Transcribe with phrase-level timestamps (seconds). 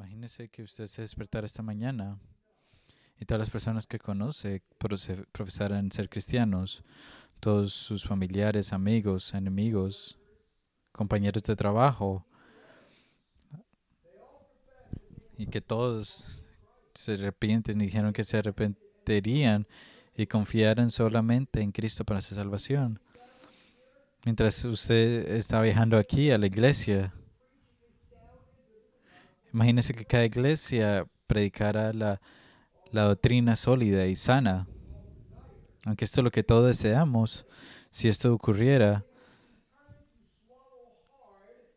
[0.00, 2.18] Imagínese que usted se despertara esta mañana
[3.18, 6.82] y todas las personas que conoce profesaran ser cristianos,
[7.38, 10.18] todos sus familiares, amigos, enemigos,
[10.90, 12.24] compañeros de trabajo,
[15.36, 16.24] y que todos
[16.94, 19.68] se arrepienten y dijeron que se arrepentirían
[20.16, 23.02] y confiaran solamente en Cristo para su salvación.
[24.24, 27.12] Mientras usted está viajando aquí a la iglesia,
[29.52, 32.20] imagínese que cada iglesia predicara la,
[32.92, 34.66] la doctrina sólida y sana.
[35.84, 37.46] Aunque esto es lo que todos deseamos,
[37.90, 39.04] si esto ocurriera,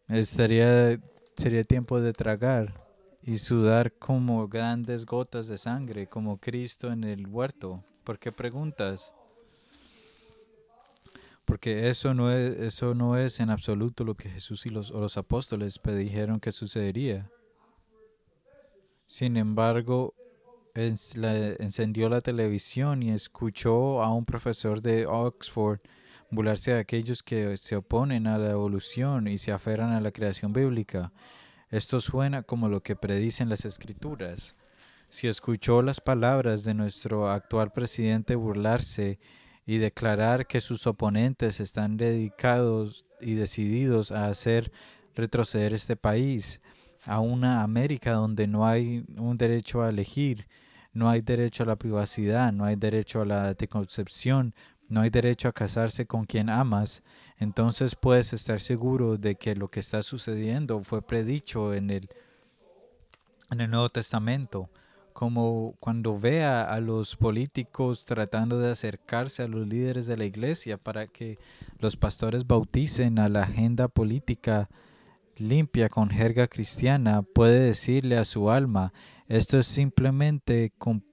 [0.08, 1.00] estaría,
[1.38, 2.84] sería tiempo de tragar
[3.22, 7.84] y sudar como grandes gotas de sangre, como Cristo en el huerto.
[8.04, 9.14] ¿Por qué preguntas?
[11.46, 15.18] Porque eso no es, eso no es en absoluto lo que Jesús y los, los
[15.18, 17.30] apóstoles dijeron que sucedería.
[19.14, 20.16] Sin embargo,
[20.74, 25.82] encendió la televisión y escuchó a un profesor de Oxford
[26.32, 30.52] burlarse de aquellos que se oponen a la evolución y se aferran a la creación
[30.52, 31.14] bíblica.
[31.70, 34.56] Esto suena como lo que predicen las escrituras.
[35.10, 39.20] Si escuchó las palabras de nuestro actual presidente burlarse
[39.68, 44.72] y declarar que sus oponentes están dedicados y decididos a hacer
[45.14, 46.63] retroceder este país
[47.06, 50.48] a una América donde no hay un derecho a elegir,
[50.94, 54.54] no hay derecho a la privacidad, no hay derecho a la anticoncepción,
[54.90, 57.02] no hay derecho a casarse con quien amas,
[57.38, 62.10] entonces puedes estar seguro de que lo que está sucediendo fue predicho en el,
[63.50, 64.70] en el Nuevo Testamento.
[65.14, 70.78] Como cuando vea a los políticos tratando de acercarse a los líderes de la iglesia
[70.78, 71.38] para que
[71.78, 74.70] los pastores bauticen a la agenda política
[75.38, 78.94] limpia con jerga cristiana, puede decirle a su alma,
[79.28, 81.04] esto es simplemente un,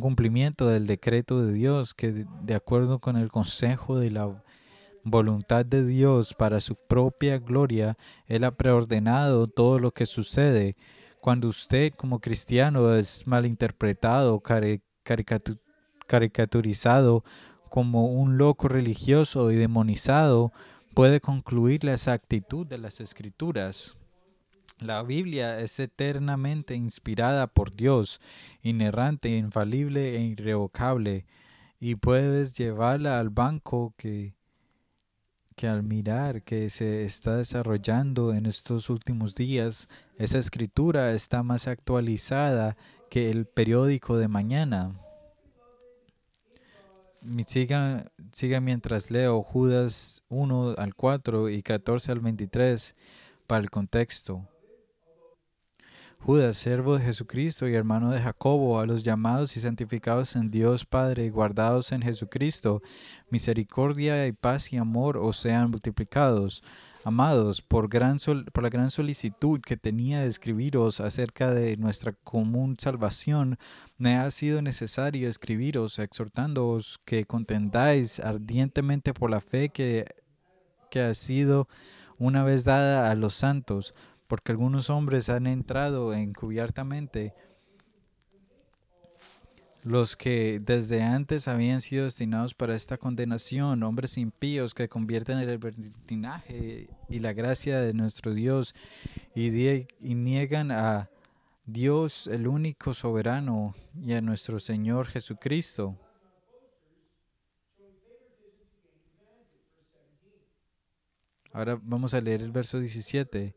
[0.00, 4.42] cumplimiento del decreto de Dios que de acuerdo con el consejo de la
[5.04, 10.76] voluntad de Dios para su propia gloria, Él ha preordenado todo lo que sucede.
[11.20, 14.42] Cuando usted como cristiano es malinterpretado,
[16.06, 17.24] caricaturizado
[17.68, 20.52] como un loco religioso y demonizado,
[21.00, 23.96] puede concluir esa actitud de las escrituras.
[24.78, 28.20] La Biblia es eternamente inspirada por Dios,
[28.60, 31.24] inerrante, infalible e irrevocable,
[31.80, 34.34] y puedes llevarla al banco que,
[35.56, 39.88] que al mirar que se está desarrollando en estos últimos días,
[40.18, 42.76] esa escritura está más actualizada
[43.08, 45.00] que el periódico de mañana.
[47.46, 52.96] Siga, siga mientras leo Judas 1 al 4 y 14 al 23
[53.46, 54.48] para el contexto.
[56.18, 60.84] Judas, servo de Jesucristo y hermano de Jacobo, a los llamados y santificados en Dios
[60.84, 62.82] Padre y guardados en Jesucristo,
[63.30, 66.62] misericordia y paz y amor os sean multiplicados.
[67.02, 68.18] Amados, por, gran
[68.52, 73.58] por la gran solicitud que tenía de escribiros acerca de nuestra común salvación,
[73.96, 80.04] me ha sido necesario escribiros exhortándoos que contendáis ardientemente por la fe que,
[80.90, 81.68] que ha sido
[82.18, 83.94] una vez dada a los santos
[84.30, 87.34] porque algunos hombres han entrado encubiertamente,
[89.82, 95.48] los que desde antes habían sido destinados para esta condenación, hombres impíos que convierten el
[95.48, 98.74] libertinaje y la gracia de nuestro Dios
[99.34, 101.08] y, y niegan a
[101.64, 105.96] Dios el único soberano y a nuestro Señor Jesucristo.
[111.52, 113.54] Ahora vamos a leer el verso 17.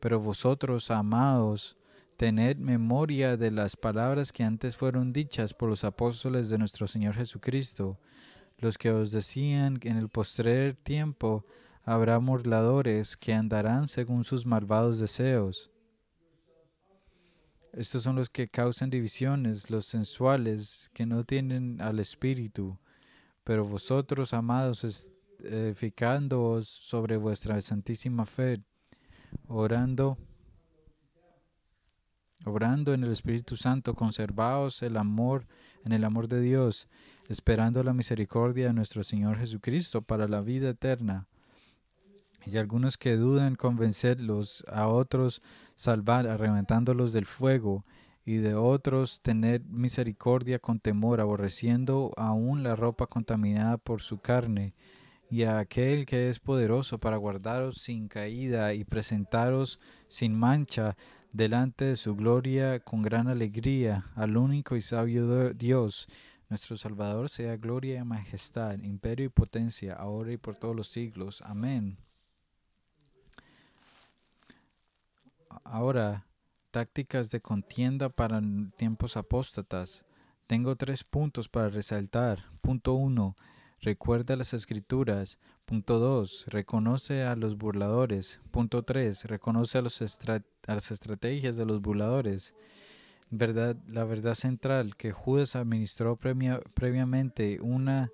[0.00, 1.76] Pero vosotros, amados,
[2.24, 7.16] tened memoria de las palabras que antes fueron dichas por los apóstoles de nuestro Señor
[7.16, 7.98] Jesucristo,
[8.56, 11.44] los que os decían que en el postrer tiempo
[11.82, 15.70] habrá burladores que andarán según sus malvados deseos.
[17.74, 22.78] Estos son los que causan divisiones, los sensuales, que no tienen al Espíritu.
[23.42, 28.62] Pero vosotros, amados, edificándoos sobre vuestra santísima fe,
[29.46, 30.16] orando,
[32.44, 35.46] obrando en el Espíritu Santo, conservaos el amor
[35.84, 36.88] en el amor de Dios,
[37.28, 41.26] esperando la misericordia de nuestro Señor Jesucristo para la vida eterna.
[42.46, 45.42] Y algunos que dudan convencerlos, a otros
[45.74, 47.84] salvar, arrebatándolos del fuego,
[48.26, 54.74] y de otros tener misericordia con temor, aborreciendo aún la ropa contaminada por su carne
[55.30, 60.96] y a aquel que es poderoso para guardaros sin caída y presentaros sin mancha
[61.34, 66.06] delante de su gloria con gran alegría, al único y sabio Dios,
[66.48, 71.42] nuestro Salvador, sea gloria y majestad, imperio y potencia, ahora y por todos los siglos.
[71.42, 71.98] Amén.
[75.64, 76.24] Ahora,
[76.70, 78.40] tácticas de contienda para
[78.76, 80.04] tiempos apóstatas.
[80.46, 82.44] Tengo tres puntos para resaltar.
[82.60, 83.36] Punto uno,
[83.80, 85.40] recuerda las escrituras.
[85.66, 86.44] Punto 2.
[86.48, 88.38] Reconoce a los burladores.
[88.50, 89.24] Punto 3.
[89.24, 89.98] Reconoce a, los
[90.66, 92.54] las estrategias de los burladores.
[93.30, 98.10] Verdad, la verdad central que Judas administró previamente una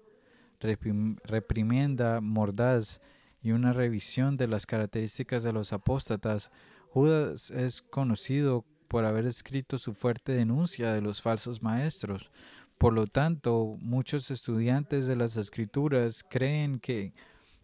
[0.61, 3.00] reprimienda mordaz
[3.43, 6.50] y una revisión de las características de los apóstatas.
[6.91, 12.31] Judas es conocido por haber escrito su fuerte denuncia de los falsos maestros.
[12.79, 17.12] Por lo tanto, muchos estudiantes de las escrituras creen que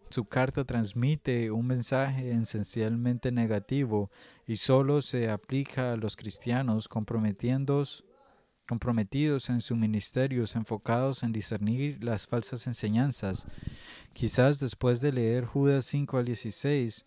[0.09, 4.09] su carta transmite un mensaje esencialmente negativo
[4.45, 8.03] y solo se aplica a los cristianos comprometidos
[9.49, 13.47] en sus ministerios enfocados en discernir las falsas enseñanzas.
[14.13, 17.05] Quizás después de leer Judas 5 al 16,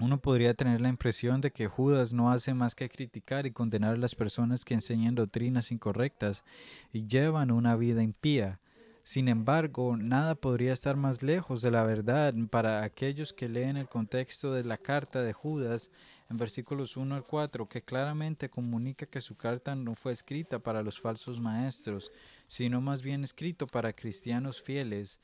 [0.00, 3.94] uno podría tener la impresión de que Judas no hace más que criticar y condenar
[3.94, 6.44] a las personas que enseñan doctrinas incorrectas
[6.92, 8.60] y llevan una vida impía.
[9.08, 13.88] Sin embargo, nada podría estar más lejos de la verdad para aquellos que leen el
[13.88, 15.90] contexto de la carta de Judas
[16.28, 20.82] en versículos 1 al 4, que claramente comunica que su carta no fue escrita para
[20.82, 22.12] los falsos maestros,
[22.48, 25.20] sino más bien escrito para cristianos fieles.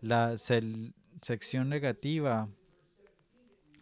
[0.00, 2.48] La sección negativa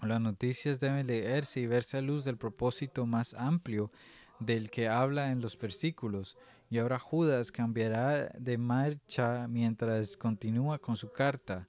[0.02, 3.92] las noticias deben leerse y verse a luz del propósito más amplio
[4.40, 6.36] del que habla en los versículos.
[6.74, 11.68] Y ahora Judas cambiará de marcha mientras continúa con su carta.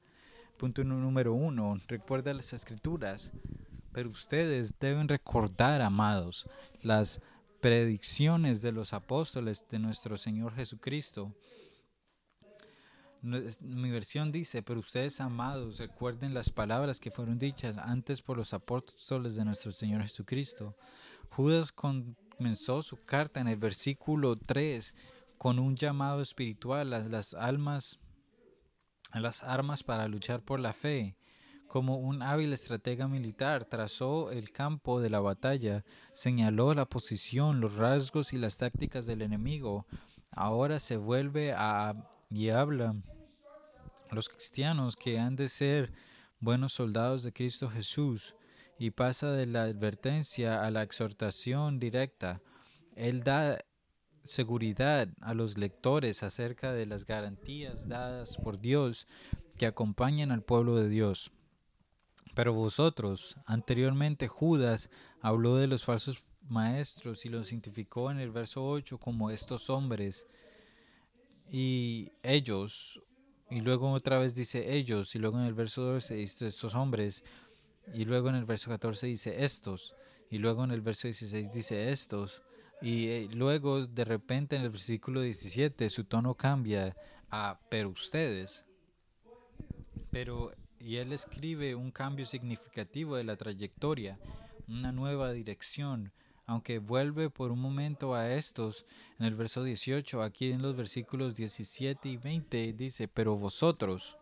[0.57, 3.31] Punto número uno, recuerda las escrituras.
[3.91, 6.49] Pero ustedes deben recordar, amados,
[6.81, 7.21] las
[7.61, 11.31] predicciones de los apóstoles de nuestro Señor Jesucristo.
[13.21, 18.55] Mi versión dice, pero ustedes, amados, recuerden las palabras que fueron dichas antes por los
[18.55, 20.75] apóstoles de nuestro Señor Jesucristo.
[21.29, 24.95] Judas con comenzó su carta en el versículo 3
[25.37, 27.99] con un llamado espiritual a las almas,
[29.11, 31.17] a las armas para luchar por la fe.
[31.67, 35.83] Como un hábil estratega militar, trazó el campo de la batalla,
[36.13, 39.85] señaló la posición, los rasgos y las tácticas del enemigo.
[40.31, 41.95] Ahora se vuelve a
[42.29, 42.95] y habla
[44.11, 45.93] los cristianos que han de ser
[46.39, 48.35] buenos soldados de Cristo Jesús
[48.77, 52.41] y pasa de la advertencia a la exhortación directa.
[52.95, 53.59] Él da
[54.23, 59.07] seguridad a los lectores acerca de las garantías dadas por Dios
[59.57, 61.31] que acompañan al pueblo de Dios.
[62.33, 64.89] Pero vosotros, anteriormente Judas
[65.21, 70.27] habló de los falsos maestros y los identificó en el verso 8 como estos hombres
[71.49, 73.01] y ellos,
[73.49, 77.23] y luego otra vez dice ellos, y luego en el verso 12 dice estos hombres,
[77.93, 79.95] y luego en el verso 14 dice estos.
[80.29, 82.41] Y luego en el verso 16 dice estos.
[82.81, 86.95] Y eh, luego de repente en el versículo 17 su tono cambia
[87.29, 88.65] a pero ustedes.
[90.11, 90.51] Pero
[90.85, 94.19] y él escribe un cambio significativo de la trayectoria,
[94.67, 96.11] una nueva dirección,
[96.45, 98.85] aunque vuelve por un momento a estos
[99.17, 104.19] en el verso 18, aquí en los versículos 17 y 20 dice, pero vosotros,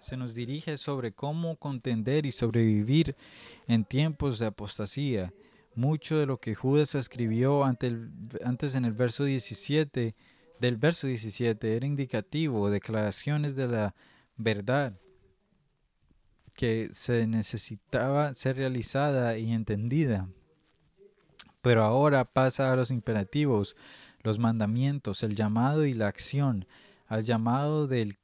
[0.00, 3.16] se nos dirige sobre cómo contender y sobrevivir
[3.66, 5.32] en tiempos de apostasía.
[5.74, 10.14] Mucho de lo que Judas escribió antes en el verso 17,
[10.60, 13.94] del verso 17, era indicativo, declaraciones de la
[14.36, 14.98] verdad
[16.54, 20.28] que se necesitaba ser realizada y entendida.
[21.62, 23.76] Pero ahora pasa a los imperativos,
[24.22, 26.66] los mandamientos, el llamado y la acción,
[27.06, 28.18] al llamado del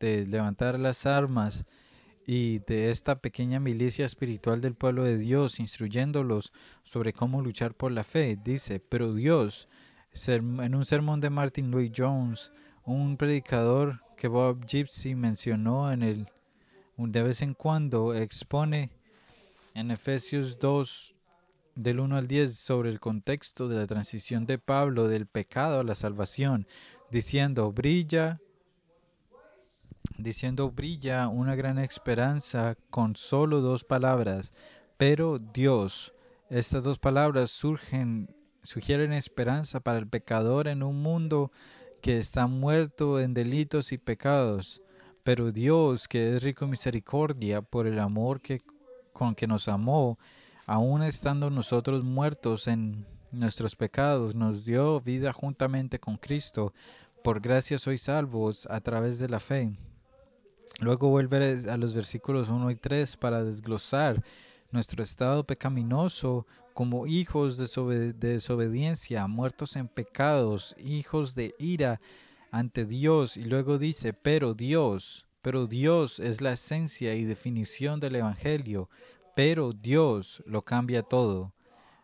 [0.00, 1.64] de levantar las armas
[2.26, 7.92] y de esta pequeña milicia espiritual del pueblo de Dios, instruyéndolos sobre cómo luchar por
[7.92, 8.38] la fe.
[8.42, 9.68] Dice, pero Dios,
[10.26, 12.52] en un sermón de Martin Louis Jones,
[12.84, 16.28] un predicador que Bob Gypsy mencionó en el
[16.96, 18.90] de vez en cuando expone
[19.74, 21.14] en Efesios 2
[21.74, 25.84] del 1 al 10 sobre el contexto de la transición de Pablo del pecado a
[25.84, 26.68] la salvación,
[27.10, 28.40] diciendo, brilla
[30.18, 34.52] diciendo brilla una gran esperanza con solo dos palabras,
[34.96, 36.14] pero Dios.
[36.50, 41.50] Estas dos palabras surgen, sugieren esperanza para el pecador en un mundo
[42.00, 44.82] que está muerto en delitos y pecados.
[45.24, 48.62] Pero Dios, que es rico en misericordia por el amor que,
[49.14, 50.18] con que nos amó,
[50.66, 56.74] aun estando nosotros muertos en nuestros pecados, nos dio vida juntamente con Cristo.
[57.22, 59.72] Por gracia sois salvos a través de la fe.
[60.80, 64.22] Luego vuelve a los versículos 1 y 3 para desglosar
[64.70, 72.00] nuestro estado pecaminoso como hijos de desobediencia, muertos en pecados, hijos de ira
[72.50, 73.36] ante Dios.
[73.36, 78.90] Y luego dice, pero Dios, pero Dios es la esencia y definición del Evangelio,
[79.36, 81.52] pero Dios lo cambia todo.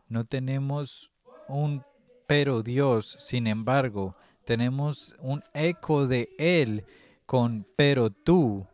[0.09, 1.11] No tenemos
[1.49, 1.83] un
[2.31, 4.14] pero Dios, sin embargo,
[4.45, 6.85] tenemos un eco de Él
[7.30, 8.66] con pero tú.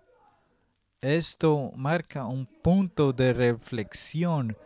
[1.02, 4.56] Esto marca un punto de reflexión,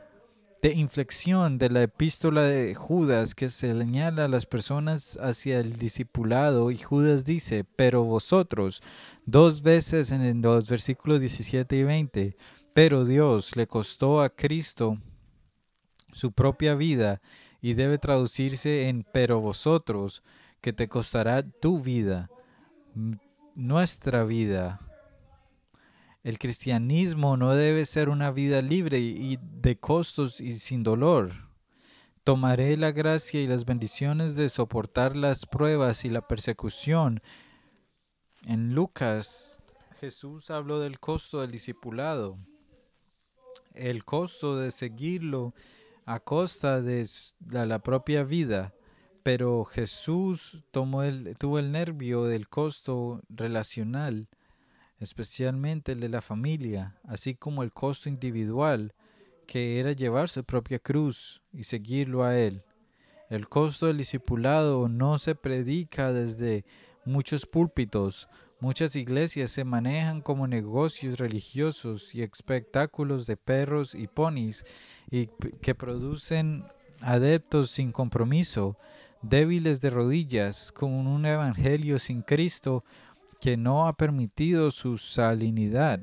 [0.62, 5.76] de inflexión de la epístola de Judas que se señala a las personas hacia el
[5.76, 8.80] discipulado y Judas dice, pero vosotros,
[9.26, 12.36] dos veces en los versículos 17 y 20,
[12.72, 14.98] pero Dios le costó a Cristo
[16.12, 17.20] su propia vida
[17.60, 20.22] y debe traducirse en pero vosotros,
[20.60, 22.30] que te costará tu vida,
[23.60, 24.80] nuestra vida.
[26.22, 31.32] El cristianismo no debe ser una vida libre y de costos y sin dolor.
[32.24, 37.22] Tomaré la gracia y las bendiciones de soportar las pruebas y la persecución.
[38.46, 39.60] En Lucas,
[40.00, 42.38] Jesús habló del costo del discipulado,
[43.74, 45.54] el costo de seguirlo
[46.06, 47.06] a costa de
[47.40, 48.74] la propia vida,
[49.22, 54.28] pero Jesús tomó el, tuvo el nervio del costo relacional,
[54.98, 58.94] especialmente el de la familia, así como el costo individual,
[59.46, 62.62] que era llevar su propia cruz y seguirlo a Él.
[63.28, 66.64] El costo del discipulado no se predica desde
[67.04, 68.28] muchos púlpitos,
[68.60, 74.66] Muchas iglesias se manejan como negocios religiosos y espectáculos de perros y ponis
[75.10, 75.28] y
[75.62, 76.64] que producen
[77.00, 78.76] adeptos sin compromiso,
[79.22, 82.84] débiles de rodillas, con un evangelio sin Cristo
[83.40, 86.00] que no ha permitido su salinidad.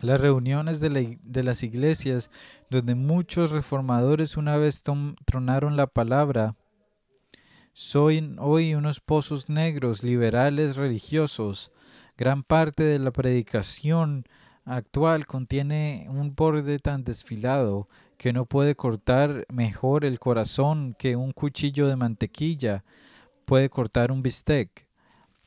[0.00, 2.30] Las reuniones de, las iglesias
[2.70, 4.82] donde muchos reformadores una vez
[5.24, 6.54] tronaron la palabra
[7.78, 11.72] soy hoy unos pozos negros liberales religiosos.
[12.16, 14.24] Gran parte de la predicación
[14.66, 21.32] actual contiene un borde tan desfilado que no puede cortar mejor el corazón que un
[21.32, 22.84] cuchillo de mantequilla
[23.44, 24.86] puede cortar un bistec.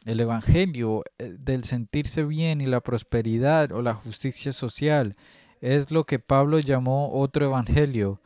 [0.05, 5.15] El Evangelio eh, del sentirse bien y la prosperidad o la justicia social
[5.59, 8.21] es lo que Pablo llamó otro Evangelio.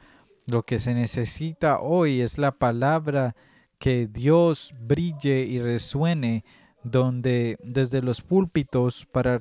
[0.45, 3.35] Lo que se necesita hoy es la palabra
[3.79, 6.45] que Dios brille y resuene
[6.83, 9.39] donde desde los púlpitos para,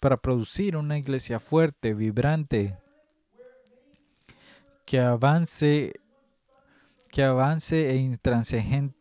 [0.00, 2.76] para producir una iglesia fuerte, vibrante,
[4.86, 5.92] que avance,
[7.10, 8.96] que avance e intransigente,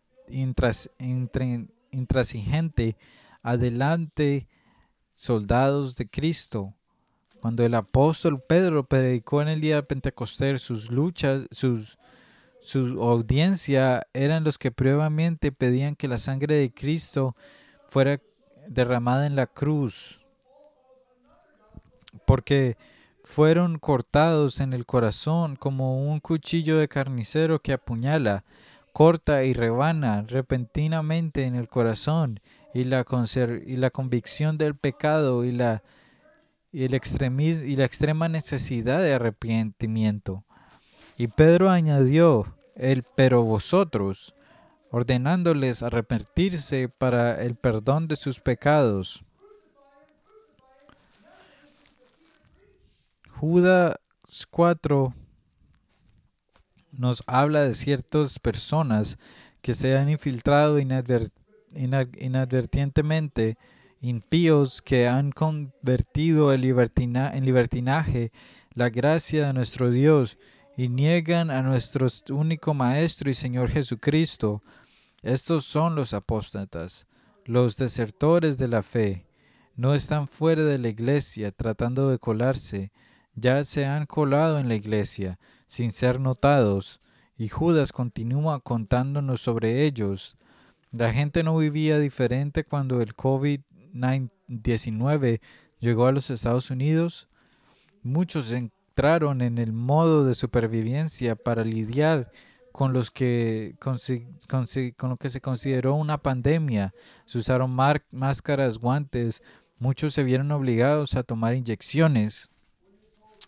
[1.91, 2.97] intransigente
[3.41, 4.47] adelante
[5.13, 6.73] soldados de Cristo.
[7.39, 11.97] Cuando el apóstol Pedro predicó en el día de Pentecostés sus luchas, sus,
[12.59, 17.35] su audiencia eran los que previamente pedían que la sangre de Cristo
[17.87, 18.19] fuera
[18.67, 20.21] derramada en la cruz,
[22.25, 22.77] porque
[23.23, 28.43] fueron cortados en el corazón como un cuchillo de carnicero que apuñala,
[28.93, 32.39] corta y rebana repentinamente en el corazón
[32.73, 33.05] y la,
[33.65, 35.83] y la convicción del pecado y la,
[36.71, 40.45] y, y la extrema necesidad de arrepentimiento.
[41.17, 44.35] Y Pedro añadió, el pero vosotros,
[44.91, 49.23] ordenándoles arrepentirse para el perdón de sus pecados.
[53.31, 53.95] Judas
[54.49, 55.13] 4
[56.91, 59.19] nos habla de ciertas personas
[59.61, 63.57] que se han infiltrado inadvertientemente,
[63.99, 68.31] impíos que han convertido en libertinaje
[68.73, 70.37] la gracia de nuestro Dios
[70.77, 74.61] y niegan a nuestro único Maestro y Señor Jesucristo.
[75.23, 77.07] Estos son los apóstatas,
[77.45, 79.25] los desertores de la fe.
[79.75, 82.91] No están fuera de la iglesia tratando de colarse,
[83.33, 87.01] ya se han colado en la iglesia sin ser notados,
[87.37, 90.37] y Judas continúa contándonos sobre ellos.
[90.91, 95.41] La gente no vivía diferente cuando el COVID-19
[95.79, 97.29] llegó a los Estados Unidos.
[98.03, 98.51] Muchos
[98.97, 102.31] entraron en el modo de supervivencia para lidiar
[102.71, 103.99] con, los que, con,
[105.11, 106.95] lo que se consideró una pandemia.
[107.25, 107.77] Se usaron
[108.09, 109.43] máscaras, guantes,
[109.77, 112.49] muchos se vieron obligados a tomar inyecciones.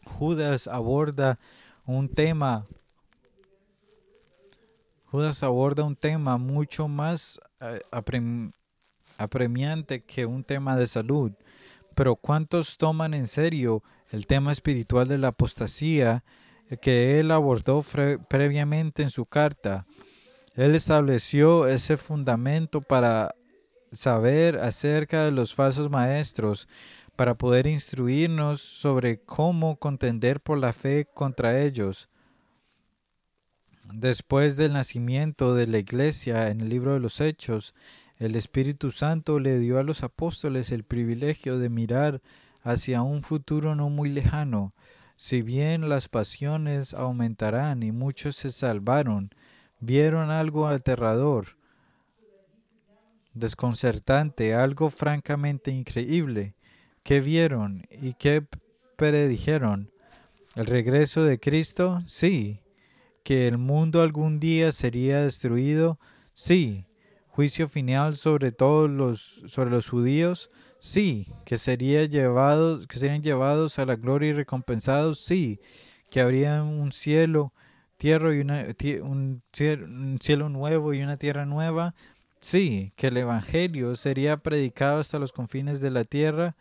[0.05, 1.39] Judas aborda
[1.83, 2.67] un tema
[5.05, 7.81] Judas aborda un tema mucho más eh,
[9.17, 11.31] apremiante que un tema de salud.
[11.95, 16.23] Pero ¿cuántos toman en serio el tema espiritual de la apostasía
[16.81, 17.83] que él abordó
[18.27, 19.85] previamente en su carta?
[20.55, 23.33] Él estableció ese fundamento para
[23.91, 26.67] saber acerca de los falsos maestros,
[27.15, 32.09] para poder instruirnos sobre cómo contender por la fe contra ellos.
[33.93, 37.73] Después del nacimiento de la iglesia en el libro de los Hechos,
[38.17, 42.21] el Espíritu Santo le dio a los apóstoles el privilegio de mirar
[42.61, 44.73] hacia un futuro no muy lejano.
[45.17, 49.31] Si bien las pasiones aumentarán y muchos se salvaron,
[49.79, 51.57] vieron algo aterrador,
[53.33, 56.55] desconcertante, algo francamente increíble.
[57.03, 58.45] ¿Qué vieron y qué
[58.95, 59.91] predijeron?
[60.55, 62.01] ¿El regreso de Cristo?
[62.05, 62.61] Sí.
[63.23, 65.99] ¿Que el mundo algún día sería destruido?
[66.33, 66.85] Sí.
[67.27, 70.51] ¿Juicio final sobre todos los, sobre los judíos?
[70.79, 71.33] Sí.
[71.45, 75.19] ¿Que, sería serían llevados a la gloria y recompensados?
[75.19, 75.59] Sí.
[76.09, 77.53] ¿Que habría un cielo,
[77.97, 78.65] tierra y una,
[79.03, 81.95] un cielo nuevo y una tierra nueva?
[82.39, 86.55] Sí, que el Evangelio sería predicado hasta los confines de la tierra,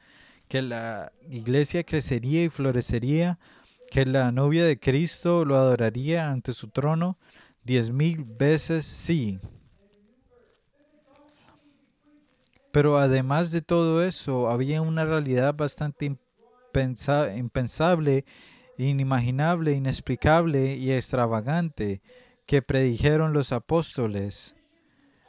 [0.49, 3.39] que la iglesia crecería y florecería,
[3.91, 7.17] que la novia de Cristo lo adoraría ante su trono
[7.65, 9.39] diez mil veces sí.
[12.73, 16.07] Pero además de todo eso, había una realidad bastante
[16.75, 18.25] impensable,
[18.77, 22.01] inimaginable, inexplicable y extravagante
[22.47, 24.55] que predijeron los apóstoles.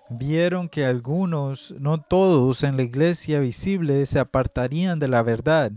[0.10, 5.72] Vieron que algunos, no todos en la iglesia visible, se apartarían de la verdad,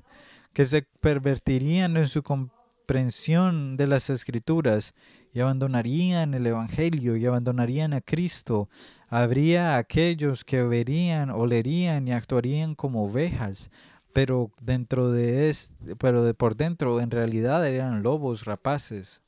[0.53, 4.95] que se pervertirían en su comprensión de las escrituras
[5.33, 8.69] y abandonarían el Evangelio y abandonarían a Cristo.
[9.09, 13.71] Habría aquellos que verían, olerían y actuarían como ovejas,
[14.13, 19.23] pero dentro de este, pero de por dentro en realidad eran lobos rapaces.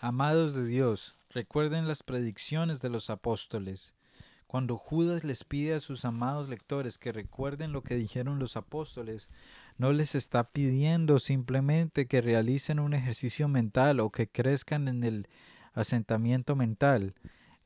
[0.00, 3.92] Amados de Dios, Recuerden las predicciones de los apóstoles.
[4.46, 9.28] Cuando Judas les pide a sus amados lectores que recuerden lo que dijeron los apóstoles,
[9.78, 15.28] no les está pidiendo simplemente que realicen un ejercicio mental o que crezcan en el
[15.74, 17.14] asentamiento mental.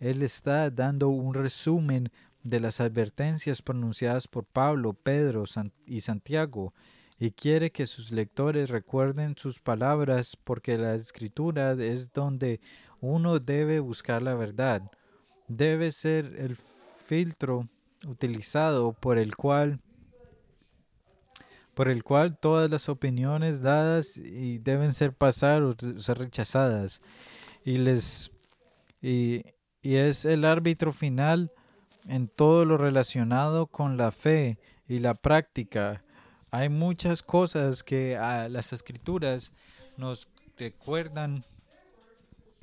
[0.00, 2.10] Él está dando un resumen
[2.42, 5.44] de las advertencias pronunciadas por Pablo, Pedro
[5.86, 6.74] y Santiago,
[7.18, 12.60] y quiere que sus lectores recuerden sus palabras porque la escritura es donde
[13.00, 14.90] uno debe buscar la verdad.
[15.46, 16.56] Debe ser el
[17.06, 17.68] filtro
[18.06, 19.80] utilizado por el cual
[21.80, 27.00] por el cual todas las opiniones dadas y deben ser pasadas o ser rechazadas
[27.64, 28.30] y les
[29.00, 29.44] y,
[29.80, 31.50] y es el árbitro final
[32.06, 36.04] en todo lo relacionado con la fe y la práctica.
[36.50, 39.54] Hay muchas cosas que a las escrituras
[39.96, 41.46] nos recuerdan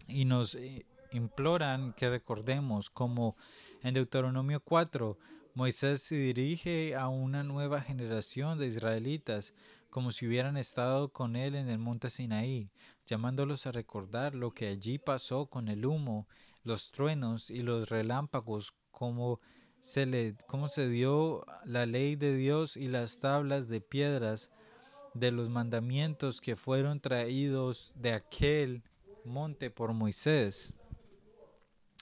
[0.08, 3.36] y nos eh, imploran que recordemos como
[3.82, 5.18] en Deuteronomio 4,
[5.58, 9.56] Moisés se dirige a una nueva generación de israelitas
[9.90, 12.70] como si hubieran estado con él en el monte Sinaí,
[13.08, 16.28] llamándolos a recordar lo que allí pasó con el humo,
[16.62, 19.42] los truenos y los relámpagos, como
[19.80, 24.52] se, le, cómo se dio la ley de Dios y las tablas de piedras
[25.16, 28.84] de los mandamientos que fueron traídos de aquel
[29.26, 30.72] monte por Moisés.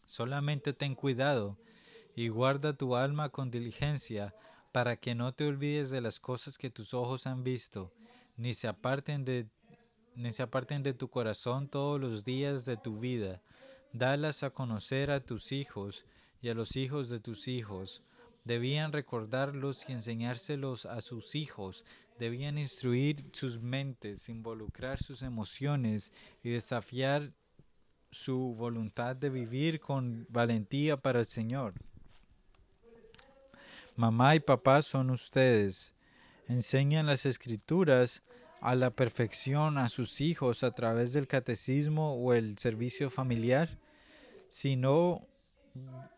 [0.08, 1.58] Solamente ten cuidado
[2.16, 4.34] y guarda tu alma con diligencia,
[4.72, 7.94] para que no te olvides de las cosas que tus ojos han visto,
[8.36, 9.48] ni se aparten de,
[10.16, 13.42] ni se aparten de tu corazón todos los días de tu vida.
[13.94, 16.06] Dalas a conocer a tus hijos
[16.42, 18.02] y a los hijos de tus hijos.
[18.44, 21.86] Debían recordarlos y enseñárselos a sus hijos
[22.18, 27.34] Debían instruir sus mentes, involucrar sus emociones y desafiar
[28.10, 31.74] su voluntad de vivir con valentía para el Señor.
[33.96, 35.94] Mamá y papá son ustedes.
[36.48, 38.24] Enseñan las escrituras
[38.60, 43.80] a la perfección a sus hijos a través del catecismo o el servicio familiar.
[44.50, 45.26] Si no,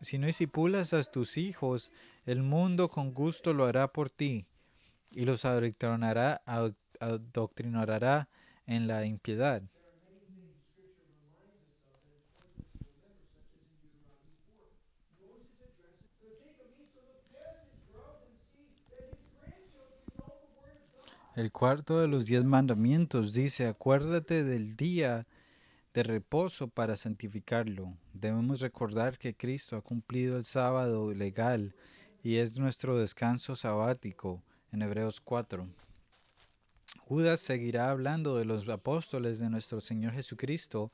[0.00, 1.92] si no disipulas a tus hijos,
[2.26, 4.46] el mundo con gusto lo hará por ti
[5.12, 6.42] y los adoctrinará,
[6.98, 8.28] adoctrinará
[8.66, 9.62] en la impiedad.
[21.38, 25.28] El cuarto de los diez mandamientos dice, acuérdate del día
[25.94, 27.96] de reposo para santificarlo.
[28.12, 31.76] Debemos recordar que Cristo ha cumplido el sábado legal
[32.24, 35.68] y es nuestro descanso sabático en Hebreos 4.
[37.02, 40.90] Judas seguirá hablando de los apóstoles de nuestro Señor Jesucristo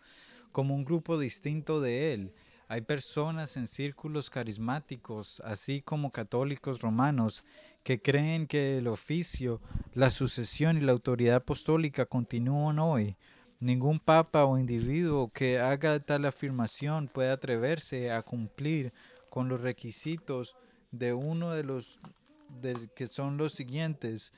[0.53, 2.35] como un grupo distinto de él.
[2.75, 7.45] Hay personas en círculos carismáticos, así como católicos romanos,
[7.85, 9.61] que creen que el oficio,
[9.93, 13.17] la sucesión y la autoridad apostólica continúan hoy.
[13.61, 18.93] Ningún papa o individuo que haga tal afirmación puede atreverse a cumplir
[19.31, 20.57] con los requisitos
[20.91, 22.01] de uno de los
[22.97, 24.33] que son los siguientes.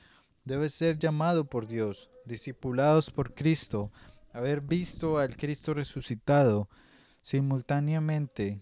[0.45, 3.91] Debe ser llamado por Dios, discipulados por Cristo,
[4.31, 6.69] haber visto al Cristo resucitado
[7.27, 8.61] simultáneamente.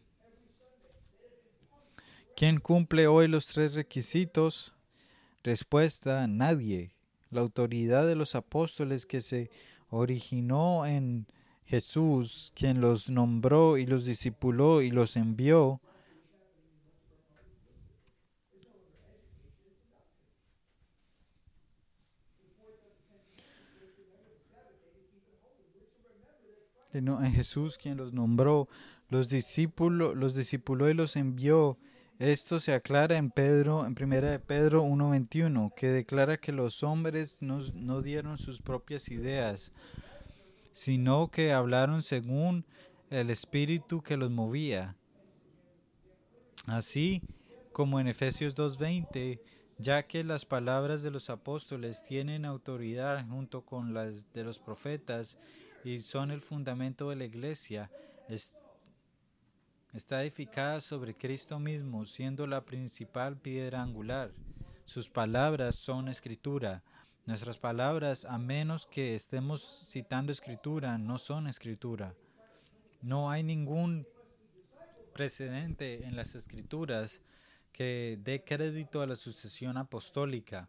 [2.36, 4.74] ¿Quién cumple hoy los tres requisitos?
[5.44, 6.96] Respuesta, nadie.
[7.30, 9.52] La autoridad de los apóstoles que se
[9.92, 11.28] originó en
[11.66, 15.80] Jesús, quien los nombró y los discipuló y los envió,
[26.98, 28.68] en Jesús quien los nombró,
[29.10, 31.78] los discípulos, los discipuló y los envió.
[32.18, 37.42] Esto se aclara en Pedro, en primera de Pedro 1.21, que declara que los hombres
[37.42, 39.74] no, no dieron sus propias ideas,
[40.72, 42.66] sino que hablaron según
[43.10, 44.96] el espíritu que los movía.
[46.66, 47.22] Así
[47.74, 49.42] como en Efesios 2.20,
[49.78, 55.38] ya que las palabras de los apóstoles tienen autoridad junto con las de los profetas,
[55.86, 57.92] y son el fundamento de la iglesia.
[59.94, 64.34] está edificada sobre Cristo mismo, siendo la principal piedra angular.
[64.86, 66.84] Sus palabras son escritura.
[67.28, 72.16] Nuestras palabras, a menos que estemos citando escritura, no son escritura.
[73.04, 74.08] No hay ningún
[75.14, 77.22] precedente en las escrituras
[77.72, 80.68] que dé crédito a la sucesión apostólica,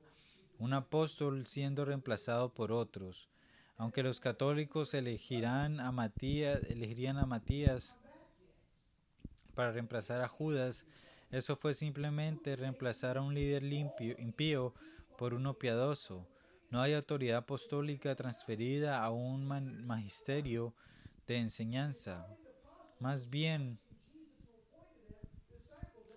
[0.58, 3.30] un apóstol siendo reemplazado por otros.
[3.78, 7.96] Aunque los católicos elegirán a Matías, elegirían a Matías
[9.54, 10.86] para reemplazar a Judas,
[11.30, 14.74] eso fue simplemente reemplazar a un líder limpio, impío
[15.18, 16.26] por uno piadoso.
[16.70, 20.74] No hay autoridad apostólica transferida a un magisterio
[21.26, 22.26] de enseñanza.
[22.98, 23.78] Más bien,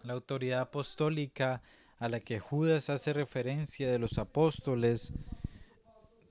[0.04, 1.62] la autoridad apostólica
[1.98, 5.14] a la que Judas hace referencia de los apóstoles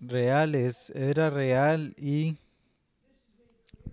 [0.01, 2.39] reales era real y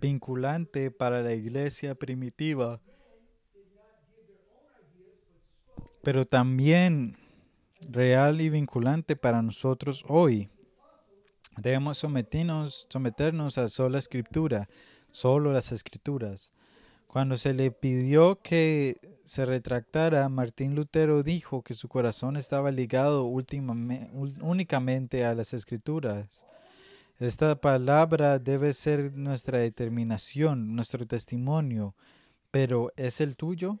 [0.00, 2.80] vinculante para la iglesia primitiva,
[6.02, 7.16] pero también
[7.80, 10.48] real y vinculante para nosotros hoy.
[11.56, 14.68] Debemos someternos, someternos a sola escritura,
[15.10, 16.52] solo las escrituras.
[17.06, 23.24] Cuando se le pidió que se retractara, Martín Lutero dijo que su corazón estaba ligado
[23.26, 26.46] únicamente a las escrituras.
[27.18, 31.94] Esta palabra debe ser nuestra determinación, nuestro testimonio,
[32.50, 33.78] pero ¿es el tuyo?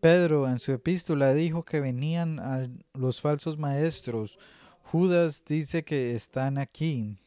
[0.00, 4.38] Pedro en su epístola dijo que venían los falsos maestros.
[4.82, 7.18] Judas dice que están aquí.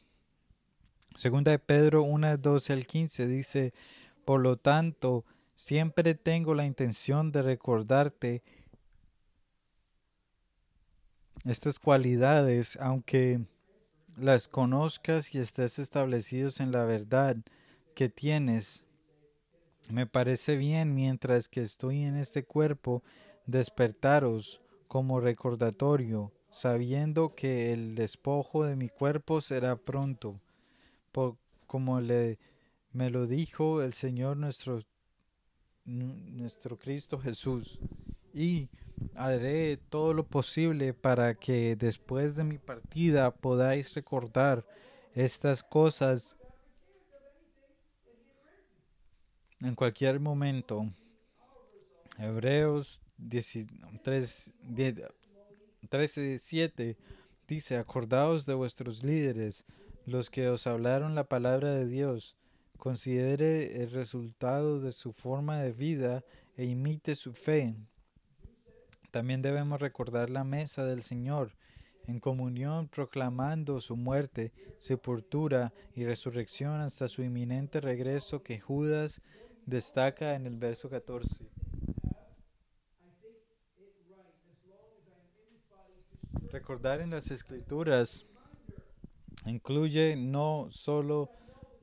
[1.16, 3.72] Segunda de Pedro 1, 12 al 15 dice,
[4.24, 5.24] por lo tanto,
[5.54, 8.42] siempre tengo la intención de recordarte
[11.44, 13.44] estas cualidades, aunque
[14.16, 17.36] las conozcas y estés establecidos en la verdad
[17.94, 18.86] que tienes.
[19.90, 23.02] Me parece bien mientras que estoy en este cuerpo
[23.46, 30.40] despertaros como recordatorio, sabiendo que el despojo de mi cuerpo será pronto,
[31.66, 32.38] como le
[32.92, 34.80] me lo dijo el Señor nuestro,
[35.84, 37.78] nuestro Cristo Jesús.
[38.32, 38.68] Y
[39.14, 44.66] haré todo lo posible para que después de mi partida podáis recordar
[45.14, 46.36] estas cosas
[49.60, 50.90] en cualquier momento.
[52.18, 53.00] Hebreos
[54.02, 54.52] 13,
[56.38, 56.96] 7
[57.46, 59.64] dice, acordaos de vuestros líderes,
[60.06, 62.36] los que os hablaron la palabra de Dios
[62.78, 66.24] Considere el resultado de su forma de vida
[66.56, 67.74] e imite su fe.
[69.10, 71.56] También debemos recordar la mesa del Señor,
[72.06, 79.22] en comunión proclamando su muerte, sepultura y resurrección hasta su inminente regreso que Judas
[79.66, 81.46] destaca en el verso 14.
[86.50, 88.26] Recordar en las escrituras
[89.46, 91.30] incluye no solo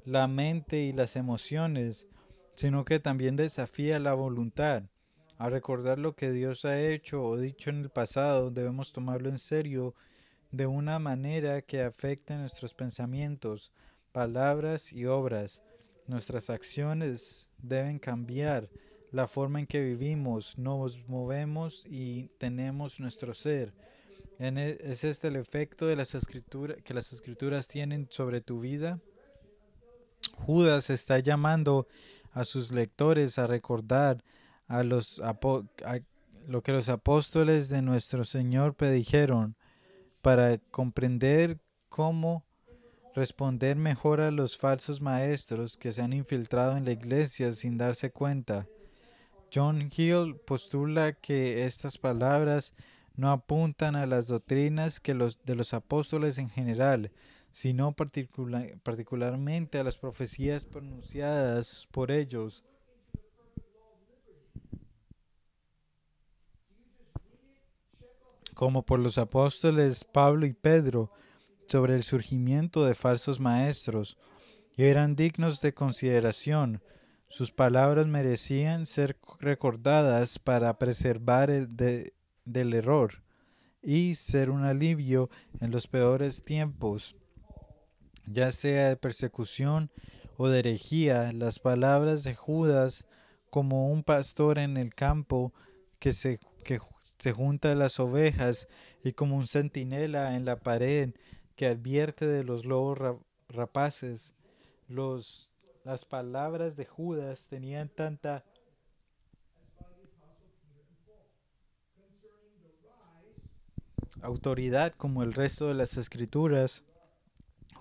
[0.05, 2.07] la mente y las emociones,
[2.55, 4.83] sino que también desafía la voluntad.
[5.37, 9.39] Al recordar lo que Dios ha hecho o dicho en el pasado, debemos tomarlo en
[9.39, 9.95] serio
[10.51, 13.71] de una manera que afecte nuestros pensamientos,
[14.11, 15.63] palabras y obras.
[16.07, 18.69] Nuestras acciones deben cambiar
[19.11, 23.73] la forma en que vivimos, nos movemos y tenemos nuestro ser.
[24.39, 28.99] E, ¿Es este el efecto de las escrituras que las escrituras tienen sobre tu vida?
[30.37, 31.87] Judas está llamando
[32.31, 34.23] a sus lectores a recordar
[34.67, 35.21] a los
[36.47, 39.55] lo que los apóstoles de nuestro Señor predijeron
[40.21, 42.45] para comprender cómo
[43.13, 48.11] responder mejor a los falsos maestros que se han infiltrado en la iglesia sin darse
[48.11, 48.67] cuenta.
[49.53, 52.73] John Hill postula que estas palabras
[53.15, 57.11] no apuntan a las doctrinas que los, de los apóstoles en general,
[57.51, 62.63] sino particularmente a las profecías pronunciadas por ellos.
[68.53, 71.11] como por los apóstoles Pablo y Pedro,
[71.65, 74.19] sobre el surgimiento de falsos maestros,
[74.75, 76.83] y eran dignos de consideración.
[77.27, 81.75] Sus palabras merecían ser recordadas para preservar el
[82.45, 83.23] del error
[83.81, 87.15] y ser un alivio en los peores tiempos
[88.25, 89.89] ya sea de persecución
[90.37, 93.05] o de herejía, las palabras de Judas
[93.49, 95.53] como un pastor en el campo
[95.99, 96.79] que se, que
[97.19, 98.67] se junta a las ovejas
[99.03, 101.13] y como un centinela en la pared
[101.55, 102.97] que advierte de los lobos
[103.49, 104.33] rapaces.
[104.87, 105.49] Los,
[105.83, 108.43] las palabras de Judas tenían tanta
[114.21, 116.83] autoridad como el resto de las escrituras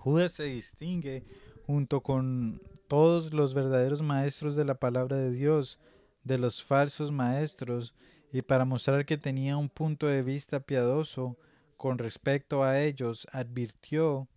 [0.01, 1.23] Judas se distingue
[1.67, 5.77] junto con todos los verdaderos maestros de la palabra de Dios,
[6.23, 7.93] de los falsos maestros,
[8.33, 11.37] y para mostrar que tenía un punto de vista piadoso
[11.77, 14.27] con respecto a ellos, advirtió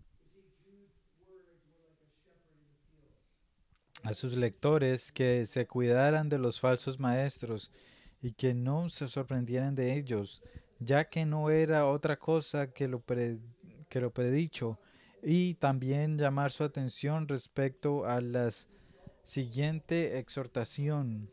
[4.03, 7.71] a sus lectores que se cuidaran de los falsos maestros
[8.21, 10.43] y que no se sorprendieran de ellos,
[10.79, 13.03] ya que no era otra cosa que lo,
[13.89, 14.79] que lo predicho,
[15.25, 18.51] y también llamar su atención respecto a la
[19.23, 21.31] siguiente exhortación.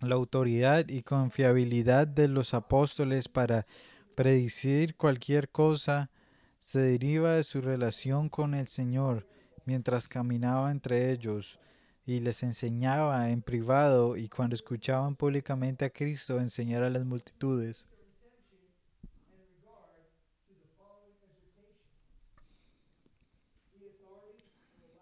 [0.00, 3.66] La autoridad y confiabilidad de los apóstoles para
[4.14, 6.10] predecir cualquier cosa
[6.58, 9.26] se deriva de su relación con el Señor
[9.64, 11.58] mientras caminaba entre ellos
[12.04, 17.86] y les enseñaba en privado y cuando escuchaban públicamente a Cristo enseñar a las multitudes.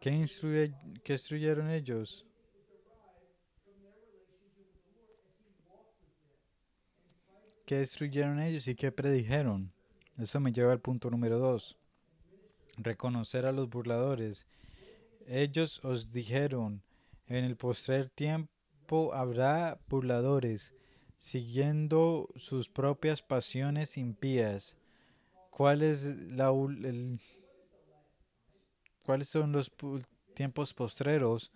[0.00, 2.24] ¿Qué, instruyeron ellos?
[7.66, 9.70] ¿Qué instruyeron ellos y qué predijeron?
[10.16, 11.76] Eso me lleva al punto número dos.
[12.78, 14.46] Reconocer a los burladores.
[15.26, 16.82] Ellos os dijeron,
[17.26, 20.72] en el postrer tiempo habrá burladores,
[21.18, 24.78] siguiendo sus propias pasiones impías.
[25.50, 27.20] ¿Cuál es la, el,
[29.10, 29.72] cuáles son los
[30.34, 31.50] tiempos postreros.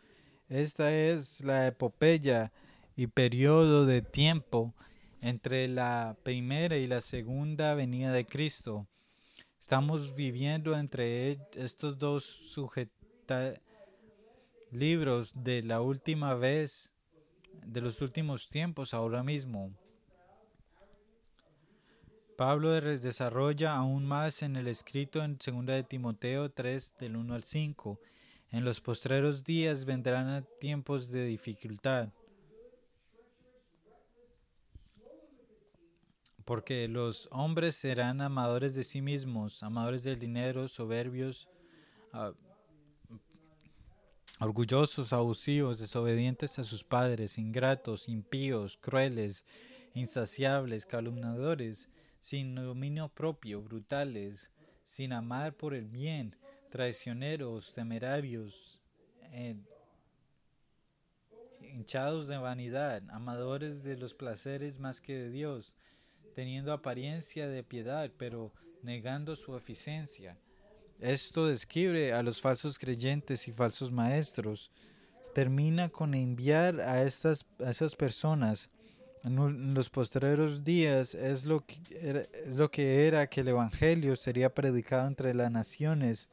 [0.48, 2.52] Esta es la epopeya
[2.96, 4.74] y periodo de tiempo
[5.20, 8.88] entre la primera y la segunda venida de Cristo.
[9.60, 12.58] Estamos viviendo entre e-, estos dos
[14.72, 16.92] libros de la última vez,
[17.64, 19.72] de los últimos tiempos ahora mismo.
[22.36, 27.42] Pablo desarrolla aún más en el escrito en 2 de Timoteo 3 del 1 al
[27.44, 28.00] 5.
[28.50, 32.08] En los postreros días vendrán tiempos de dificultad.
[36.44, 41.48] Porque los hombres serán amadores de sí mismos, amadores del dinero, soberbios,
[44.40, 49.46] orgullosos, abusivos, desobedientes a sus padres, ingratos, impíos, crueles,
[49.94, 51.88] insaciables, calumniadores
[52.24, 54.50] sin dominio propio, brutales,
[54.82, 56.34] sin amar por el bien,
[56.70, 58.80] traicioneros, temerarios,
[59.24, 59.54] eh,
[61.60, 65.74] hinchados de vanidad, amadores de los placeres más que de Dios,
[66.34, 70.38] teniendo apariencia de piedad, pero negando su eficiencia.
[71.00, 74.70] Esto describe a los falsos creyentes y falsos maestros.
[75.34, 78.70] Termina con enviar a estas a esas personas
[79.24, 84.16] en los posteriores días es lo, que era, es lo que era que el Evangelio
[84.16, 86.28] sería predicado entre las naciones,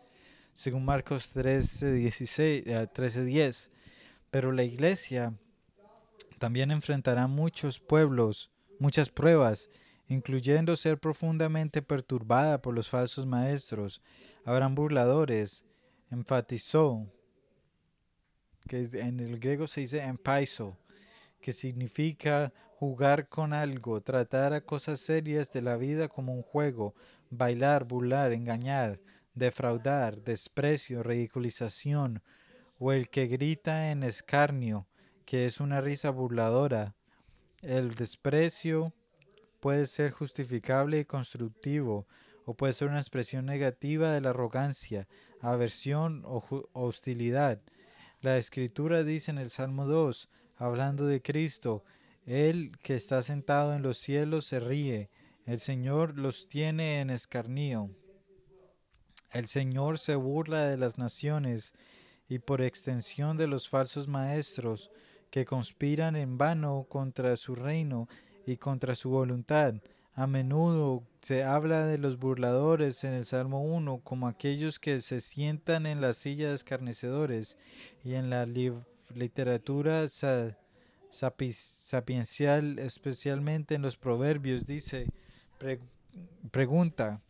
[0.54, 3.72] según Marcos 13, 16, 13 10.
[4.30, 5.34] Pero la iglesia
[6.38, 9.70] también enfrentará muchos pueblos, muchas pruebas,
[10.10, 14.02] incluyendo ser profundamente perturbada por los falsos maestros.
[14.44, 15.64] Habrán burladores,
[16.10, 17.08] enfatizó,
[18.68, 20.78] que en el griego se dice empaiso,
[21.40, 22.52] que significa
[22.82, 26.96] jugar con algo, tratar a cosas serias de la vida como un juego,
[27.30, 29.00] bailar, burlar, engañar,
[29.36, 32.24] defraudar, desprecio, ridiculización,
[32.80, 34.88] o el que grita en escarnio,
[35.26, 36.96] que es una risa burladora.
[37.62, 38.96] El desprecio
[39.60, 42.08] puede ser justificable y constructivo,
[42.46, 45.08] o puede ser una expresión negativa de la arrogancia,
[45.40, 47.62] aversión o hostilidad.
[48.22, 51.84] La escritura dice en el Salmo 2, hablando de Cristo,
[52.26, 55.10] el que está sentado en los cielos se ríe,
[55.46, 57.90] el Señor los tiene en escarnio.
[59.32, 61.74] El Señor se burla de las naciones
[62.28, 64.92] y por extensión de los falsos maestros
[65.30, 68.08] que conspiran en vano contra su reino
[68.46, 69.76] y contra su voluntad.
[70.14, 75.22] A menudo se habla de los burladores en el Salmo 1 como aquellos que se
[75.22, 77.58] sientan en la silla de escarnecedores
[78.04, 78.46] y en la
[79.16, 80.08] literatura
[81.12, 85.08] sapiencial, especialmente en los proverbios, dice,
[86.52, 87.22] pregunta,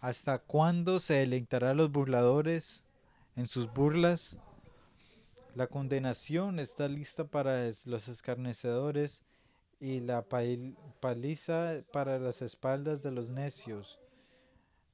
[0.00, 2.82] ¿hasta cuándo se deleitará los burladores
[3.36, 4.36] en sus burlas?
[5.54, 9.22] La condenación está lista para los escarnecedores
[9.80, 10.22] y la
[11.00, 13.98] paliza para las espaldas de los necios.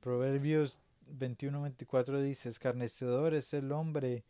[0.00, 0.80] Proverbios
[1.18, 4.24] 21-24 dice, escarnecedor es el hombre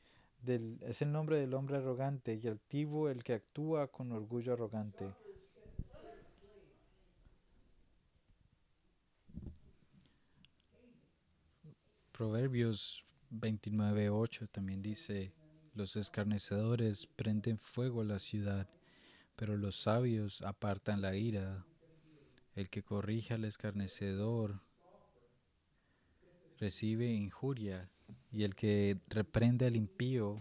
[0.48, 5.14] es el nombre del hombre arrogante y altivo el que actúa con orgullo arrogante.
[12.12, 15.32] Proverbios 29.8 también dice,
[15.74, 18.68] los escarnecedores prenden fuego a la ciudad,
[19.35, 21.66] pero los sabios apartan la ira.
[22.54, 24.62] El que corrige al escarnecedor
[26.59, 27.90] recibe injuria
[28.32, 30.36] y el que reprende al impío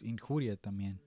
[0.00, 1.00] injuria también.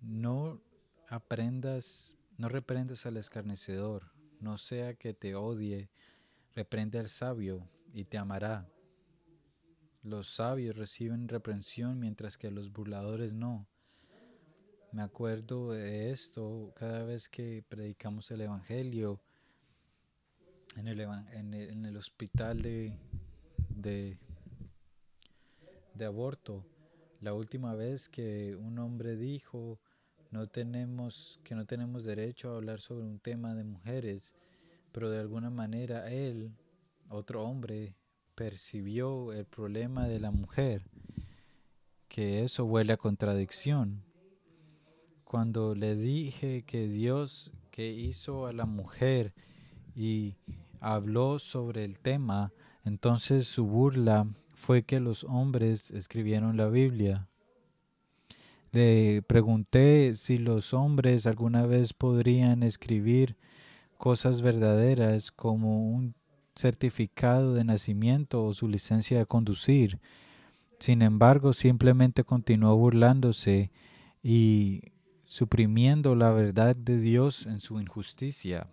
[0.00, 0.60] No
[1.08, 5.88] aprendas, no reprendas al escarnecedor, no sea que te odie,
[6.54, 8.68] reprende al sabio y te amará.
[10.02, 13.66] Los sabios reciben reprensión mientras que los burladores no.
[14.92, 19.20] Me acuerdo de esto cada vez que predicamos el Evangelio
[20.76, 22.96] en el, en el hospital de,
[23.76, 24.18] de,
[26.04, 26.64] aborto.
[27.20, 29.78] La última vez que un hombre dijo
[30.30, 34.34] no tenemos, que no tenemos derecho a hablar sobre un tema de mujeres,
[34.92, 36.52] pero de alguna manera él,
[37.08, 37.94] otro hombre,
[38.34, 40.82] percibió el problema de la mujer,
[42.08, 44.02] que eso huele a contradicción.
[45.24, 49.34] Cuando le dije que Dios que hizo a la mujer
[49.94, 50.36] y
[50.80, 52.52] habló sobre el tema,
[52.86, 57.28] entonces su burla fue que los hombres escribieron la Biblia.
[58.70, 63.36] Le pregunté si los hombres alguna vez podrían escribir
[63.98, 66.14] cosas verdaderas como un
[66.54, 69.98] certificado de nacimiento o su licencia de conducir.
[70.78, 73.72] Sin embargo, simplemente continuó burlándose
[74.22, 74.82] y
[75.24, 78.68] suprimiendo la verdad de Dios en su injusticia.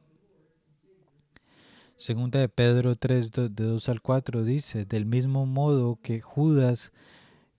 [1.96, 6.92] Segunda de Pedro 3, de 2 al 4 dice, del mismo modo que Judas,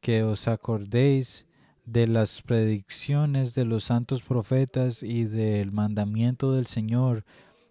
[0.00, 1.46] que os acordéis
[1.86, 7.24] de las predicciones de los santos profetas y del mandamiento del Señor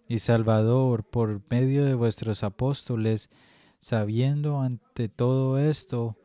[0.08, 3.28] y Salvador por medio de vuestros apóstoles,
[3.78, 6.16] sabiendo ante todo esto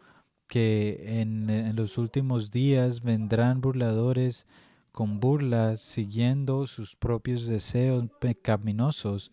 [0.48, 4.48] que en, en los últimos días vendrán burladores
[4.94, 9.32] con burlas, siguiendo sus propios deseos pecaminosos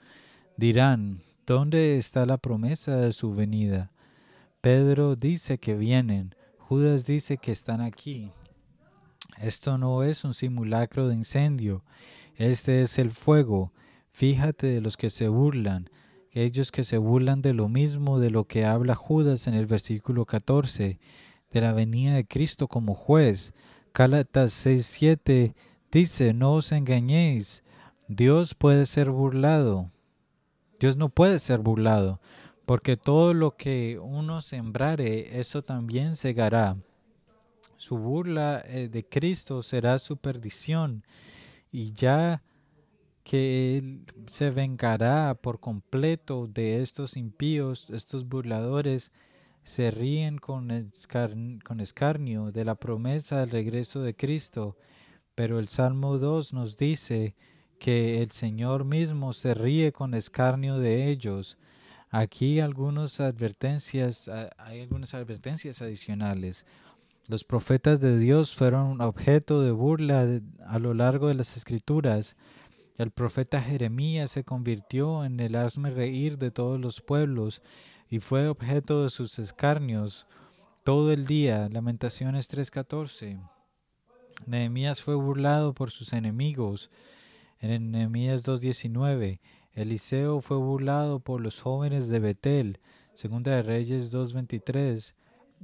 [0.59, 3.93] Dirán, ¿dónde está la promesa de su venida?
[4.63, 8.33] Pedro dice que vienen, Judas dice que están aquí.
[9.39, 11.85] Esto no es un simulacro de incendio,
[12.37, 13.75] este es el fuego.
[14.13, 15.91] Fíjate de los que se burlan,
[16.31, 20.25] ellos que se burlan de lo mismo de lo que habla Judas en el versículo
[20.25, 20.99] 14,
[21.51, 23.53] de la venida de Cristo como juez.
[23.93, 25.55] Cálatas 6:7
[25.93, 27.63] dice, no os engañéis,
[28.09, 29.91] Dios puede ser burlado.
[30.79, 32.21] Dios no puede ser burlado,
[32.67, 36.77] porque todo lo que uno sembrare, eso también segará.
[37.77, 41.05] Su burla eh, de Cristo será su perdición
[41.71, 42.43] y ya
[43.23, 49.13] que Él se vengará por completo de estos impíos, estos burladores,
[49.65, 50.69] se ríen con,
[51.65, 54.77] con escarnio de la promesa del regreso de Cristo.
[55.35, 57.35] Pero el Salmo 2 nos dice
[57.79, 61.59] que el Señor mismo se ríe con escarnio de ellos.
[62.11, 66.67] Aquí algunas advertencias, hay algunas advertencias adicionales.
[67.29, 72.37] Los profetas de Dios fueron objeto de burla a lo largo de las escrituras.
[72.97, 77.63] El profeta Jeremías se convirtió en el hazme reír de todos los pueblos
[78.09, 80.27] y fue objeto de sus escarnios
[80.85, 81.69] todo el día.
[81.71, 83.41] Lamentaciones 3:14.
[84.47, 86.91] Nehemías fue burlado por sus enemigos.
[87.61, 89.41] En Nehemías 2:19,
[89.73, 92.81] Eliseo fue burlado por los jóvenes de Betel.
[93.15, 95.15] Segunda de Reyes 2:23.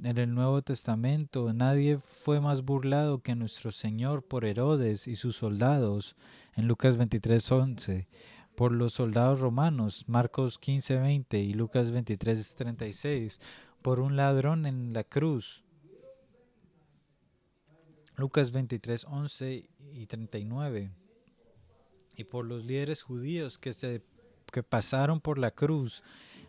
[0.01, 5.35] En el Nuevo Testamento nadie fue más burlado que nuestro Señor por Herodes y sus
[5.35, 6.15] soldados
[6.55, 8.07] en Lucas 23:11,
[8.55, 13.39] por los soldados romanos, Marcos 15:20 y Lucas 23:36,
[13.83, 15.63] por un ladrón en la cruz,
[18.15, 20.91] Lucas 23:11 y 39,
[22.15, 24.01] y por los líderes judíos que se
[24.51, 26.03] que pasaron por la cruz,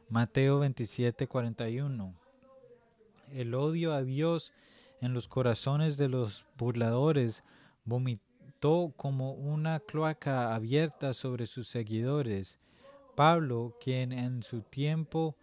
[0.08, 2.14] Mateo 27:41.
[3.32, 4.52] El odio a Dios
[5.00, 7.42] en los corazones de los burladores
[7.84, 12.58] vomitó como una cloaca abierta sobre sus seguidores.
[13.16, 15.36] Pablo, quien en su tiempo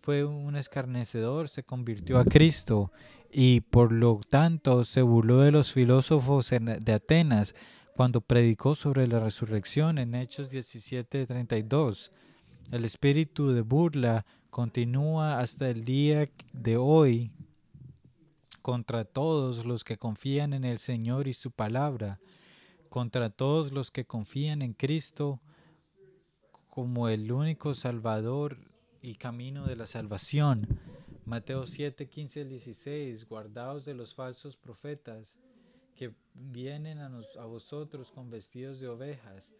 [0.00, 2.90] fue un escarnecedor, se convirtió a Cristo
[3.30, 7.54] y por lo tanto se burló de los filósofos de Atenas
[7.98, 12.12] cuando predicó sobre la resurrección en Hechos 17:32.
[12.70, 17.32] El espíritu de burla continúa hasta el día de hoy
[18.62, 22.20] contra todos los que confían en el Señor y su palabra
[22.88, 25.40] contra todos los que confían en Cristo
[26.68, 28.58] como el único Salvador
[29.02, 30.68] y camino de la salvación.
[31.24, 35.36] Mateo 7, 15 16, guardaos de los falsos profetas
[35.98, 39.52] que vienen a, a vosotros con vestidos de ovejas,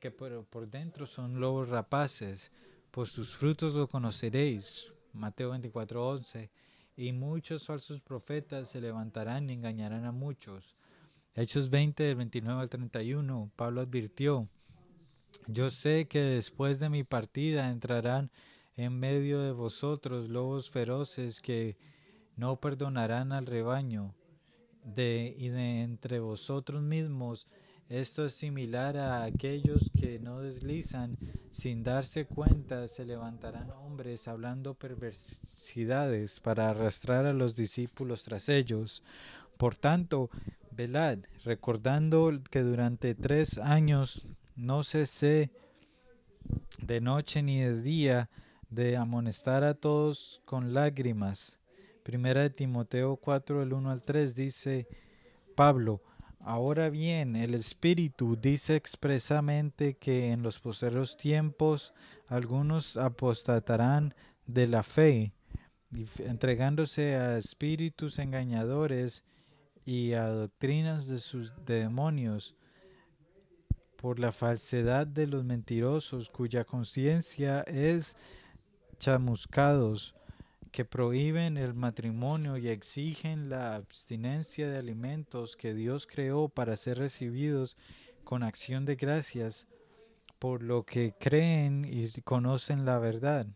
[0.00, 2.50] que por, por dentro son lobos rapaces,
[2.90, 4.92] por sus frutos lo conoceréis.
[5.12, 6.50] Mateo 24, 11,
[6.96, 10.76] y muchos falsos profetas se levantarán y engañarán a muchos.
[11.34, 14.48] Hechos 20, del 29 al 31, Pablo advirtió,
[15.46, 18.30] yo sé que después de mi partida entrarán
[18.76, 21.76] en medio de vosotros lobos feroces que
[22.36, 24.14] no perdonarán al rebaño,
[24.84, 27.46] de, y de entre vosotros mismos.
[27.88, 31.18] Esto es similar a aquellos que no deslizan
[31.50, 39.02] sin darse cuenta, se levantarán hombres hablando perversidades para arrastrar a los discípulos tras ellos.
[39.56, 40.30] Por tanto,
[40.70, 45.50] velad, recordando que durante tres años no cesé
[46.78, 48.30] de noche ni de día
[48.70, 51.59] de amonestar a todos con lágrimas.
[52.02, 54.88] Primera de Timoteo 4, el 1 al 3 dice
[55.54, 56.02] Pablo,
[56.40, 61.92] ahora bien, el Espíritu dice expresamente que en los posteriores tiempos
[62.26, 64.14] algunos apostatarán
[64.46, 65.32] de la fe,
[66.18, 69.24] entregándose a espíritus engañadores
[69.84, 72.54] y a doctrinas de sus demonios
[73.96, 78.16] por la falsedad de los mentirosos cuya conciencia es
[78.98, 80.14] chamuscados
[80.70, 86.98] que prohíben el matrimonio y exigen la abstinencia de alimentos que Dios creó para ser
[86.98, 87.76] recibidos
[88.24, 89.66] con acción de gracias,
[90.38, 93.46] por lo que creen y conocen la verdad.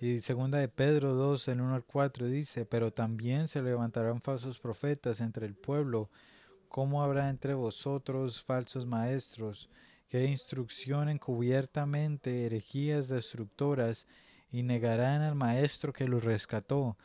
[0.00, 4.58] Y segunda de Pedro 2, el 1 al 4 dice, pero también se levantarán falsos
[4.58, 6.08] profetas entre el pueblo,
[6.68, 9.68] como habrá entre vosotros falsos maestros,
[10.08, 14.06] que instrucción encubiertamente herejías destructoras,
[14.52, 16.96] y negarán al maestro que los rescató,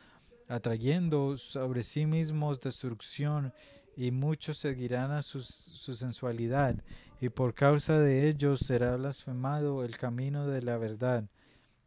[0.48, 3.52] atrayendo sobre sí mismos destrucción,
[3.96, 6.76] y muchos seguirán a su sensualidad,
[7.20, 11.24] y por causa de ellos será blasfemado el camino de la verdad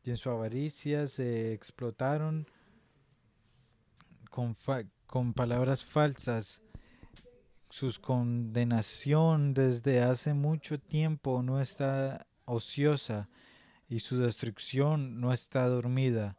[0.03, 2.47] y en su avaricia se explotaron
[4.30, 4.55] con,
[5.05, 6.62] con palabras falsas.
[7.70, 13.30] Su condenación desde hace mucho tiempo no está ociosa
[13.89, 16.37] y su destrucción no está dormida.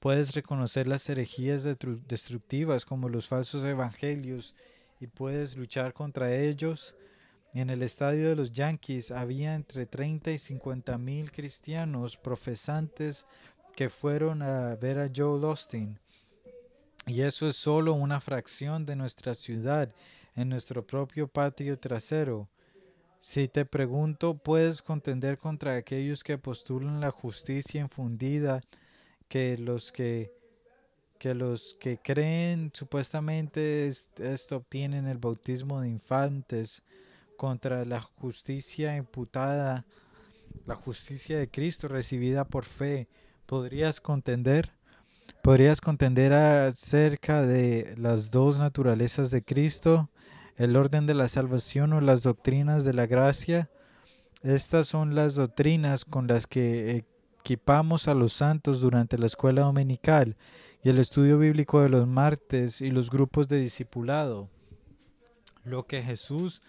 [0.00, 1.64] Puedes reconocer las herejías
[2.08, 4.54] destructivas como los falsos evangelios
[5.00, 6.94] y puedes luchar contra ellos
[7.54, 13.26] en el estadio de los Yankees había entre 30 y 50 mil cristianos profesantes
[13.76, 15.98] que fueron a ver a Joel Austin.
[17.06, 19.94] Y eso es solo una fracción de nuestra ciudad.
[20.34, 22.48] en nuestro propio patio trasero.
[23.22, 28.60] Si te pregunto, ¿puedes contender contra aquellos que postulan la justicia infundida
[29.28, 30.32] que los que
[31.20, 36.82] que los que creen supuestamente esto obtienen el bautismo de infantes
[37.36, 39.86] contra la justicia imputada,
[40.66, 43.06] la justicia de Cristo recibida por fe?
[43.46, 44.72] ¿Podrías contender?
[45.44, 50.10] ¿Podrías contender acerca de las dos naturalezas de Cristo?
[50.56, 53.70] El orden de la salvación o las doctrinas de la gracia.
[54.42, 57.04] Estas son las doctrinas con las que
[57.38, 60.36] equipamos a los santos durante la escuela dominical
[60.82, 64.48] y el estudio bíblico de los martes y los grupos de discipulado.
[65.64, 66.60] Lo que Jesús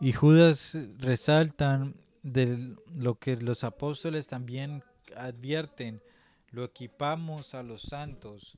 [0.00, 4.84] y Judas resaltan de lo que los apóstoles también
[5.16, 6.02] advierten,
[6.50, 8.56] lo equipamos a los santos.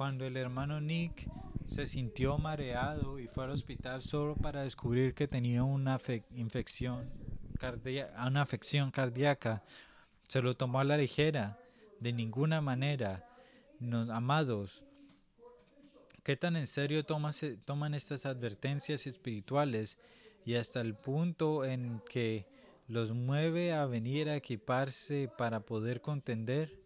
[0.00, 1.28] Cuando el hermano Nick
[1.66, 7.10] se sintió mareado y fue al hospital solo para descubrir que tenía una infección
[8.26, 9.62] una afección cardíaca.
[10.26, 11.58] Se lo tomó a la ligera.
[12.00, 13.28] De ninguna manera.
[13.78, 14.82] Nos, amados,
[16.22, 19.98] ¿qué tan en serio toman estas advertencias espirituales
[20.46, 22.46] y hasta el punto en que
[22.88, 26.79] los mueve a venir a equiparse para poder contender?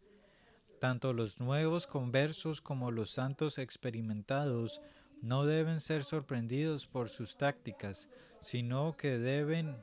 [0.84, 4.82] Tanto los nuevos conversos como los santos experimentados
[5.22, 8.10] no deben ser sorprendidos por sus tácticas,
[8.40, 9.78] sino que deben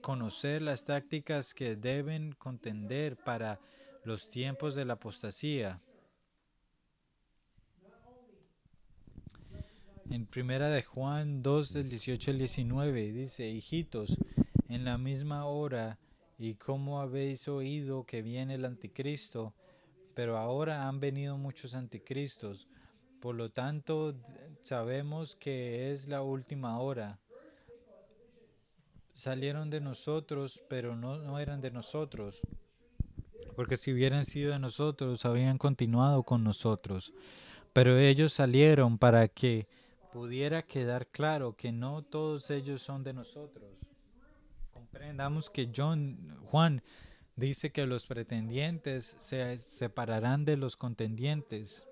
[0.00, 3.58] conocer las tácticas que deben contender para
[4.04, 5.82] los tiempos de la apostasía.
[10.08, 14.16] En primera de Juan 2 del 18 al 19 dice, hijitos,
[14.68, 15.98] en la misma hora
[16.38, 19.52] y como habéis oído que viene el anticristo,
[20.18, 22.66] pero ahora han venido muchos anticristos.
[23.20, 24.16] Por lo tanto,
[24.62, 27.20] sabemos que es la última hora.
[29.14, 32.40] Salieron de nosotros, pero no, no eran de nosotros.
[33.54, 37.14] Porque si hubieran sido de nosotros, habrían continuado con nosotros.
[37.72, 39.68] Pero ellos salieron para que
[40.12, 43.70] pudiera quedar claro que no todos ellos son de nosotros.
[44.72, 46.82] Comprendamos que John, Juan
[47.38, 51.86] dice que los pretendientes se separarán de los contendientes.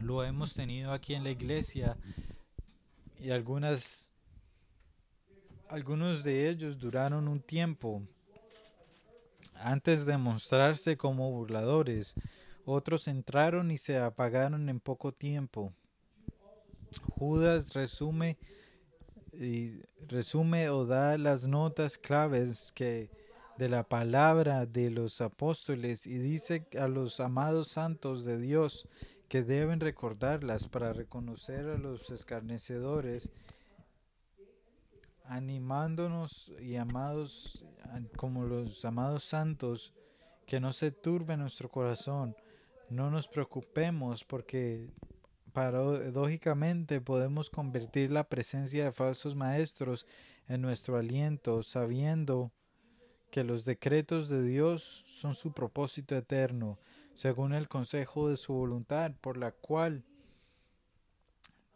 [0.00, 1.98] Lo hemos tenido aquí en la iglesia
[3.18, 4.10] y algunas
[5.68, 8.02] algunos de ellos duraron un tiempo
[9.54, 12.14] antes de mostrarse como burladores.
[12.64, 15.72] Otros entraron y se apagaron en poco tiempo.
[17.18, 18.38] Judas resume
[19.32, 23.10] y resume o da las notas claves que
[23.58, 28.88] de la palabra de los apóstoles y dice a los amados santos de Dios
[29.28, 33.30] que deben recordarlas para reconocer a los escarnecedores,
[35.24, 37.64] animándonos y amados
[38.16, 39.92] como los amados santos,
[40.46, 42.36] que no se turbe nuestro corazón,
[42.90, 44.90] no nos preocupemos porque
[45.52, 50.06] paradójicamente podemos convertir la presencia de falsos maestros
[50.48, 52.52] en nuestro aliento, sabiendo
[53.34, 56.78] que los decretos de Dios son su propósito eterno,
[57.14, 60.04] según el consejo de su voluntad, por la cual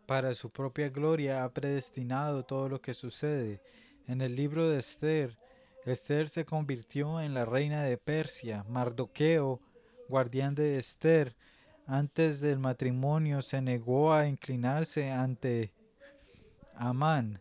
[0.07, 3.61] para su propia gloria ha predestinado todo lo que sucede.
[4.07, 5.37] En el libro de Esther,
[5.85, 9.61] Esther se convirtió en la reina de Persia, Mardoqueo,
[10.09, 11.35] guardián de Esther,
[11.89, 15.73] antes del matrimonio se negó a inclinarse ante
[16.77, 17.41] Amán,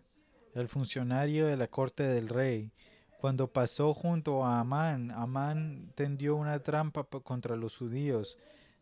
[0.55, 2.71] el funcionario de la corte del rey.
[3.19, 8.37] Cuando pasó junto a Amán, Amán tendió una trampa contra los judíos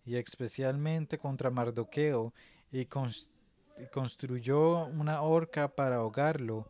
[0.05, 2.33] y especialmente contra Mardoqueo
[2.71, 2.85] y,
[3.91, 6.67] construyó una horca para ahogarlo,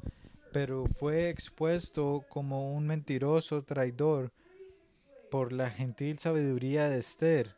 [0.53, 4.31] pero fue expuesto como un mentiroso traidor
[5.31, 7.55] por la gentil sabiduría de Esther.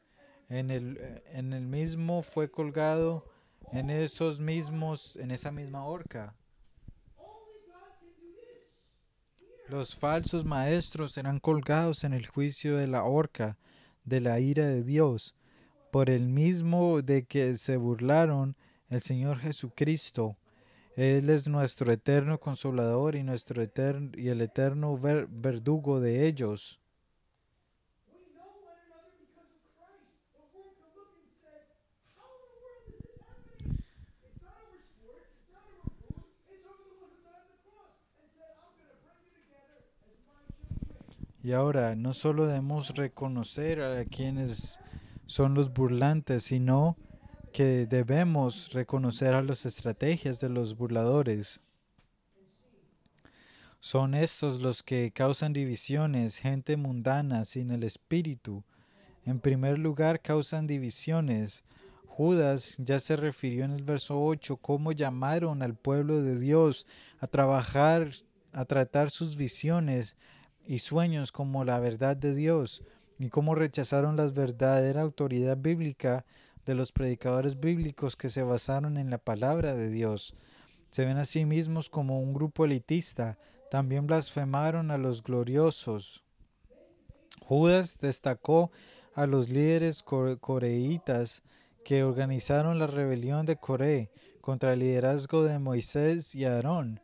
[0.49, 3.25] En el, en el mismo fue colgado
[3.73, 6.33] en esos mismos, en esa misma horca.
[9.69, 13.57] Los falsos maestros serán colgados en el juicio de la horca
[14.05, 15.35] de la ira de Dios,
[15.91, 18.55] por el mismo de que se burlaron
[18.87, 20.37] el Señor Jesucristo.
[20.95, 26.79] Él es nuestro eterno consolador y nuestro eterno y el eterno verdugo de ellos.
[41.47, 44.81] Y ahora no solo debemos reconocer a quienes
[45.27, 46.97] son los burlantes, sino
[47.53, 51.61] que debemos reconocer a las estrategias de los burladores.
[53.79, 58.65] Son estos los que causan divisiones, gente mundana sin el espíritu.
[59.23, 61.63] En primer lugar, causan divisiones.
[62.07, 66.85] Judas ya se refirió en el verso 8 cómo llamaron al pueblo de Dios
[67.19, 68.09] a trabajar,
[68.51, 70.17] a tratar sus visiones
[70.67, 72.83] y sueños como la verdad de Dios
[73.17, 76.25] y cómo rechazaron la verdadera autoridad bíblica
[76.65, 80.35] de los predicadores bíblicos que se basaron en la palabra de Dios.
[80.91, 83.37] Se ven a sí mismos como un grupo elitista,
[83.71, 86.23] también blasfemaron a los gloriosos.
[87.41, 88.71] Judas destacó
[89.15, 91.43] a los líderes coreitas
[91.83, 94.11] que organizaron la rebelión de Coré
[94.41, 96.99] contra el liderazgo de Moisés y Aarón,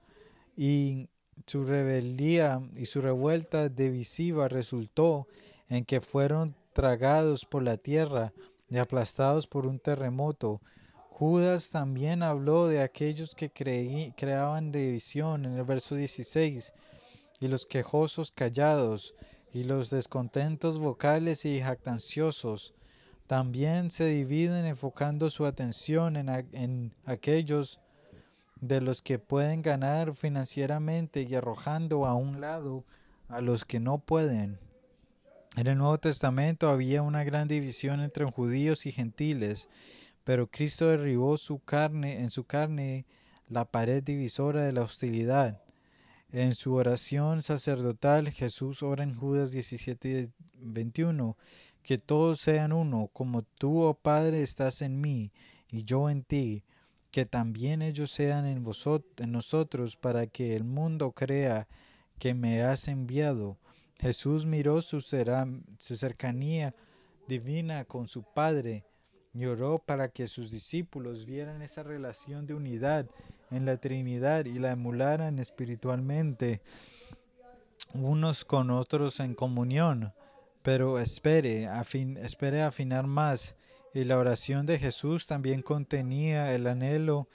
[0.56, 1.10] y
[1.46, 5.28] su rebeldía y su revuelta divisiva resultó
[5.70, 8.34] en que fueron tragados por la tierra
[8.70, 10.62] y aplastados por un terremoto.
[11.10, 16.74] Judas también habló de aquellos que creaban división en el verso 16,
[17.40, 19.14] y los quejosos callados,
[19.54, 22.74] y los descontentos vocales y jactanciosos.
[23.28, 27.80] También se dividen enfocando su atención en, en aquellos
[28.68, 32.86] de los que pueden ganar financieramente y arrojando a un lado
[33.28, 34.58] a los que no pueden.
[35.58, 39.68] En el Nuevo Testamento había una gran división entre judíos y gentiles,
[40.24, 43.06] pero Cristo derribó su carne, en su carne
[43.50, 45.62] la pared divisora de la hostilidad.
[46.32, 51.38] En su oración sacerdotal, Jesús ora en Judas 17 21,
[51.84, 55.34] que todos sean uno, como tú, oh Padre, estás en mí
[55.70, 56.64] y yo en ti,
[57.14, 58.66] que también ellos sean en,
[59.18, 61.68] en nosotros, para que el mundo crea
[62.18, 63.60] que me has enviado.
[64.00, 66.74] Jesús miró su, su cercanía
[67.28, 68.84] divina con su Padre
[69.32, 73.06] y oró para que sus discípulos vieran esa relación de unidad
[73.52, 76.62] en la Trinidad y la emularan espiritualmente
[77.94, 80.14] unos con otros en comunión.
[80.64, 81.70] Pero espere,
[82.24, 83.56] espere afinar más.
[83.94, 87.28] Y la oración de Jesús también contenía el anhelo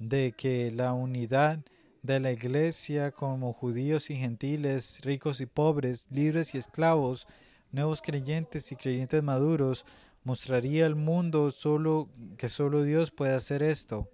[0.00, 1.60] de que la unidad
[2.02, 7.28] de la iglesia como judíos y gentiles, ricos y pobres, libres y esclavos,
[7.70, 9.84] nuevos creyentes y creyentes maduros,
[10.24, 14.08] mostraría al mundo solo que solo Dios puede hacer esto.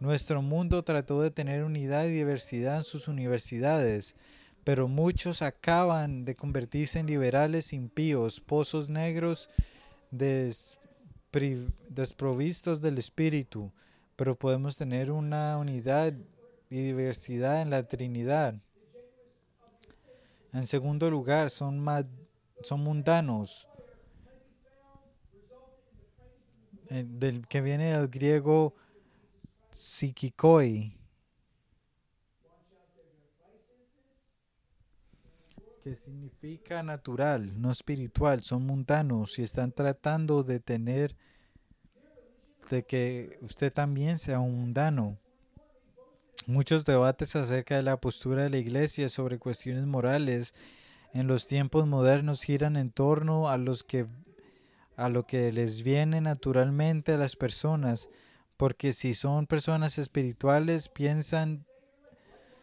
[0.00, 4.16] Nuestro mundo trató de tener unidad y diversidad en sus universidades,
[4.64, 9.48] pero muchos acaban de convertirse en liberales impíos, pozos negros
[11.88, 13.72] desprovistos del espíritu,
[14.16, 16.14] pero podemos tener una unidad
[16.70, 18.54] y diversidad en la Trinidad.
[20.52, 21.84] En segundo lugar, son,
[22.62, 23.68] son mundanos,
[26.90, 28.74] Eh, del que viene del griego
[29.70, 30.97] psikikoi,
[35.96, 41.16] significa natural, no espiritual, son mundanos y están tratando de tener
[42.70, 45.18] de que usted también sea un mundano.
[46.46, 50.54] Muchos debates acerca de la postura de la iglesia sobre cuestiones morales
[51.12, 54.06] en los tiempos modernos giran en torno a los que
[54.96, 58.10] a lo que les viene naturalmente a las personas,
[58.56, 61.64] porque si son personas espirituales, piensan,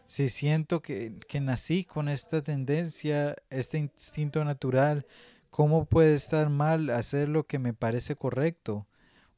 [0.07, 5.05] si siento que, que nací con esta tendencia, este instinto natural,
[5.49, 8.87] ¿cómo puede estar mal hacer lo que me parece correcto?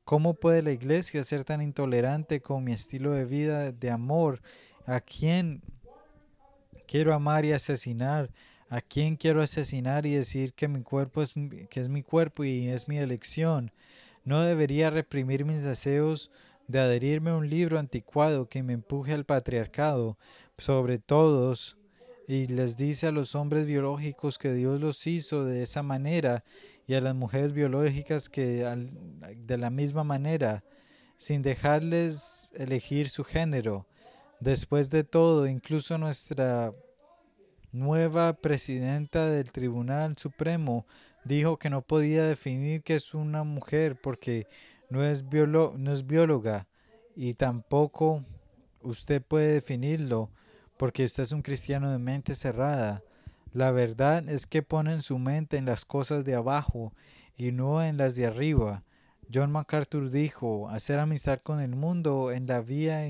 [0.04, 4.42] ¿Cómo puede la iglesia ser tan intolerante con mi estilo de vida de amor?
[4.86, 5.62] ¿A quién
[6.88, 8.32] quiero amar y asesinar?
[8.70, 11.34] ¿A quién quiero asesinar y decir que mi cuerpo es
[11.70, 13.72] que es mi cuerpo y es mi elección?
[14.24, 16.32] No debería reprimir mis deseos
[16.68, 20.18] de adherirme a un libro anticuado que me empuje al patriarcado
[20.58, 21.78] sobre todos
[22.28, 26.44] y les dice a los hombres biológicos que Dios los hizo de esa manera
[26.88, 28.66] y a las mujeres biológicas que
[29.36, 30.64] de la misma manera,
[31.18, 33.86] sin dejarles elegir su género.
[34.40, 36.74] Después de todo, incluso nuestra
[37.72, 40.86] nueva presidenta del Tribunal Supremo
[41.24, 44.48] dijo que no podía definir que es una mujer porque
[44.90, 46.68] no es, no es bióloga
[47.16, 48.24] y tampoco
[48.82, 50.32] usted puede definirlo
[50.78, 53.04] porque usted es un cristiano de mente cerrada.
[53.54, 56.94] La verdad es que ponen su mente en las cosas de abajo
[57.36, 58.84] y no en las de arriba.
[59.34, 63.06] John MacArthur dijo, hacer amistad con el mundo en la vía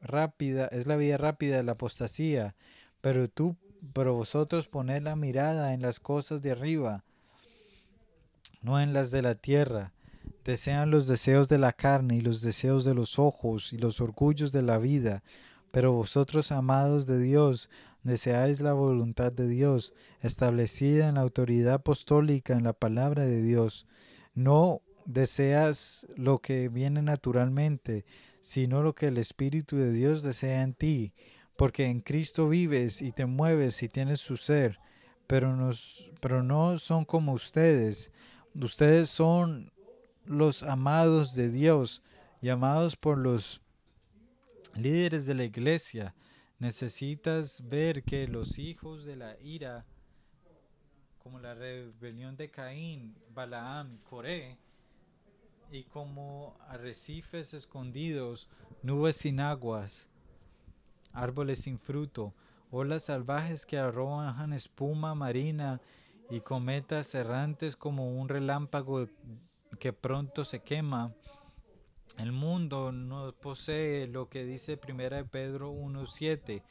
[0.00, 2.54] rápida es la vía rápida de la apostasía,
[3.00, 3.56] pero tú
[3.92, 7.04] pero vosotros poned la mirada en las cosas de arriba,
[8.60, 9.92] no en las de la tierra.
[10.44, 14.50] desean los deseos de la carne y los deseos de los ojos y los orgullos
[14.50, 15.22] de la vida.
[15.72, 17.68] Pero vosotros, amados de Dios,
[18.04, 23.86] deseáis la voluntad de Dios, establecida en la autoridad apostólica en la palabra de Dios.
[24.34, 28.04] No deseas lo que viene naturalmente,
[28.40, 31.14] sino lo que el Espíritu de Dios desea en ti,
[31.56, 34.78] porque en Cristo vives y te mueves y tienes su ser,
[35.26, 35.56] pero,
[36.42, 38.12] no son como ustedes.
[38.54, 39.72] Ustedes son
[40.26, 42.02] los amados de Dios,
[42.42, 43.62] llamados por los
[44.74, 46.14] líderes de la iglesia.
[46.58, 49.84] Necesitas ver que los hijos de la ira,
[51.18, 54.58] como la rebelión de Caín, Balaam, Coré,
[55.72, 58.48] y como arrecifes escondidos,
[58.82, 60.08] nubes sin aguas,
[61.12, 62.34] árboles sin fruto,
[62.70, 65.80] olas salvajes que arrojan espuma marina
[66.30, 69.08] y cometas errantes como un relámpago
[69.78, 71.14] que pronto se quema.
[72.18, 76.62] El mundo no posee lo que dice 1 Pedro 1.7,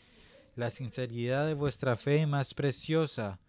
[0.56, 3.40] la sinceridad de vuestra fe más preciosa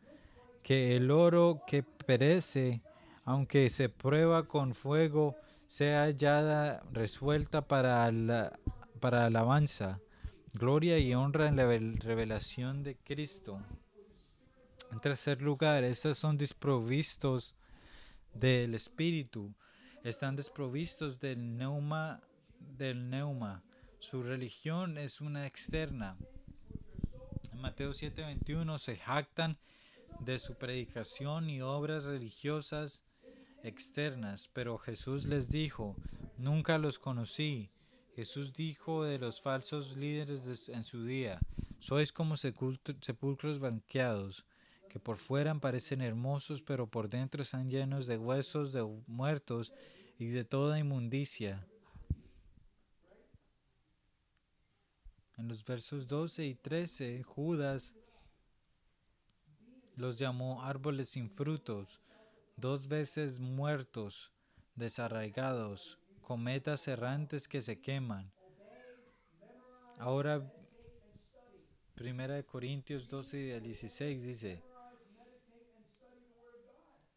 [0.63, 2.83] que el oro que perece,
[3.25, 5.37] aunque se prueba con fuego,
[5.69, 8.59] sea hallada resuelta para, la,
[9.01, 10.01] para alabanza,
[10.55, 13.61] gloria y honra en la revelación de Cristo.
[14.93, 17.57] En tercer lugar, estos son desprovistos
[18.35, 19.55] del espíritu,
[20.05, 22.21] están desprovistos del neuma,
[22.59, 23.63] del neuma.
[23.99, 26.17] Su religión es una externa.
[27.53, 29.59] En Mateo 7:21 se jactan
[30.21, 33.03] de su predicación y obras religiosas
[33.63, 35.97] externas, pero Jesús les dijo,
[36.37, 37.71] nunca los conocí.
[38.15, 41.41] Jesús dijo de los falsos líderes en su día,
[41.79, 44.45] sois como sepulcros banqueados,
[44.93, 49.73] que por fuera parecen hermosos, pero por dentro están llenos de huesos de muertos
[50.19, 51.67] y de toda inmundicia.
[55.39, 57.95] En los versos 12 y 13, Judas
[59.97, 61.99] los llamó árboles sin frutos,
[62.59, 64.31] dos veces muertos,
[64.75, 68.31] desarraigados, cometas errantes que se queman.
[69.99, 70.53] Ahora,
[71.95, 74.72] Primera de Corintios 12 y 16 dice,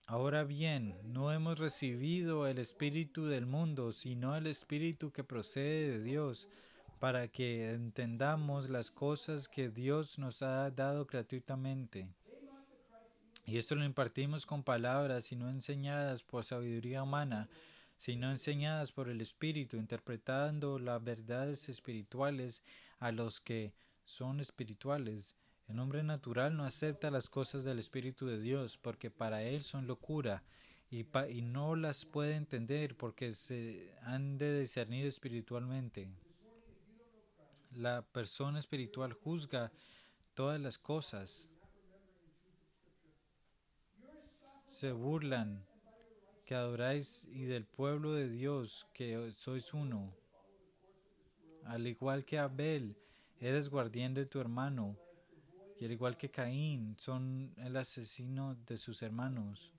[0.08, 6.04] Ahora bien, no hemos recibido el Espíritu del mundo, sino el Espíritu que procede de
[6.04, 6.48] Dios,
[7.00, 12.08] para que entendamos las cosas que Dios nos ha dado gratuitamente.
[13.48, 17.50] Y esto lo impartimos con palabras y no enseñadas por sabiduría humana,
[17.98, 22.62] sino enseñadas por el Espíritu, interpretando las verdades espirituales
[23.00, 23.74] a los que
[24.06, 25.36] son espirituales
[25.68, 29.88] el hombre natural no acepta las cosas del Espíritu de Dios porque para él son
[29.88, 30.44] locura
[30.92, 31.04] y,
[31.42, 36.08] no las puede entender porque se han de discernir espiritualmente.
[37.72, 39.72] La persona espiritual juzga
[40.36, 41.50] todas las cosas.
[44.68, 45.66] Se burlan
[46.46, 50.16] que adoráis y del pueblo de Dios que sois uno.
[51.66, 52.96] Al igual que Abel,
[53.40, 54.96] eres guardián de tu hermano
[55.80, 59.74] y al igual que Caín, son el asesino de sus hermanos.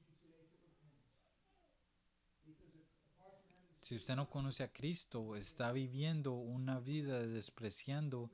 [3.80, 8.30] Si usted no conoce a Cristo, está viviendo una vida despreciando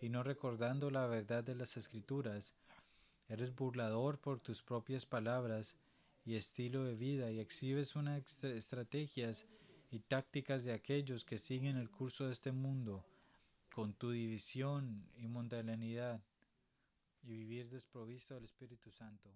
[0.00, 2.54] y no recordando la verdad de las escrituras.
[3.28, 5.76] Eres burlador por tus propias palabras
[6.24, 9.46] y estilo de vida y exhibes unas estrategias
[9.90, 13.04] y tácticas de aquellos que siguen el curso de este mundo
[13.74, 16.22] con tu división y mundanalidad
[17.22, 19.30] y vivir desprovisto del Espíritu Santo.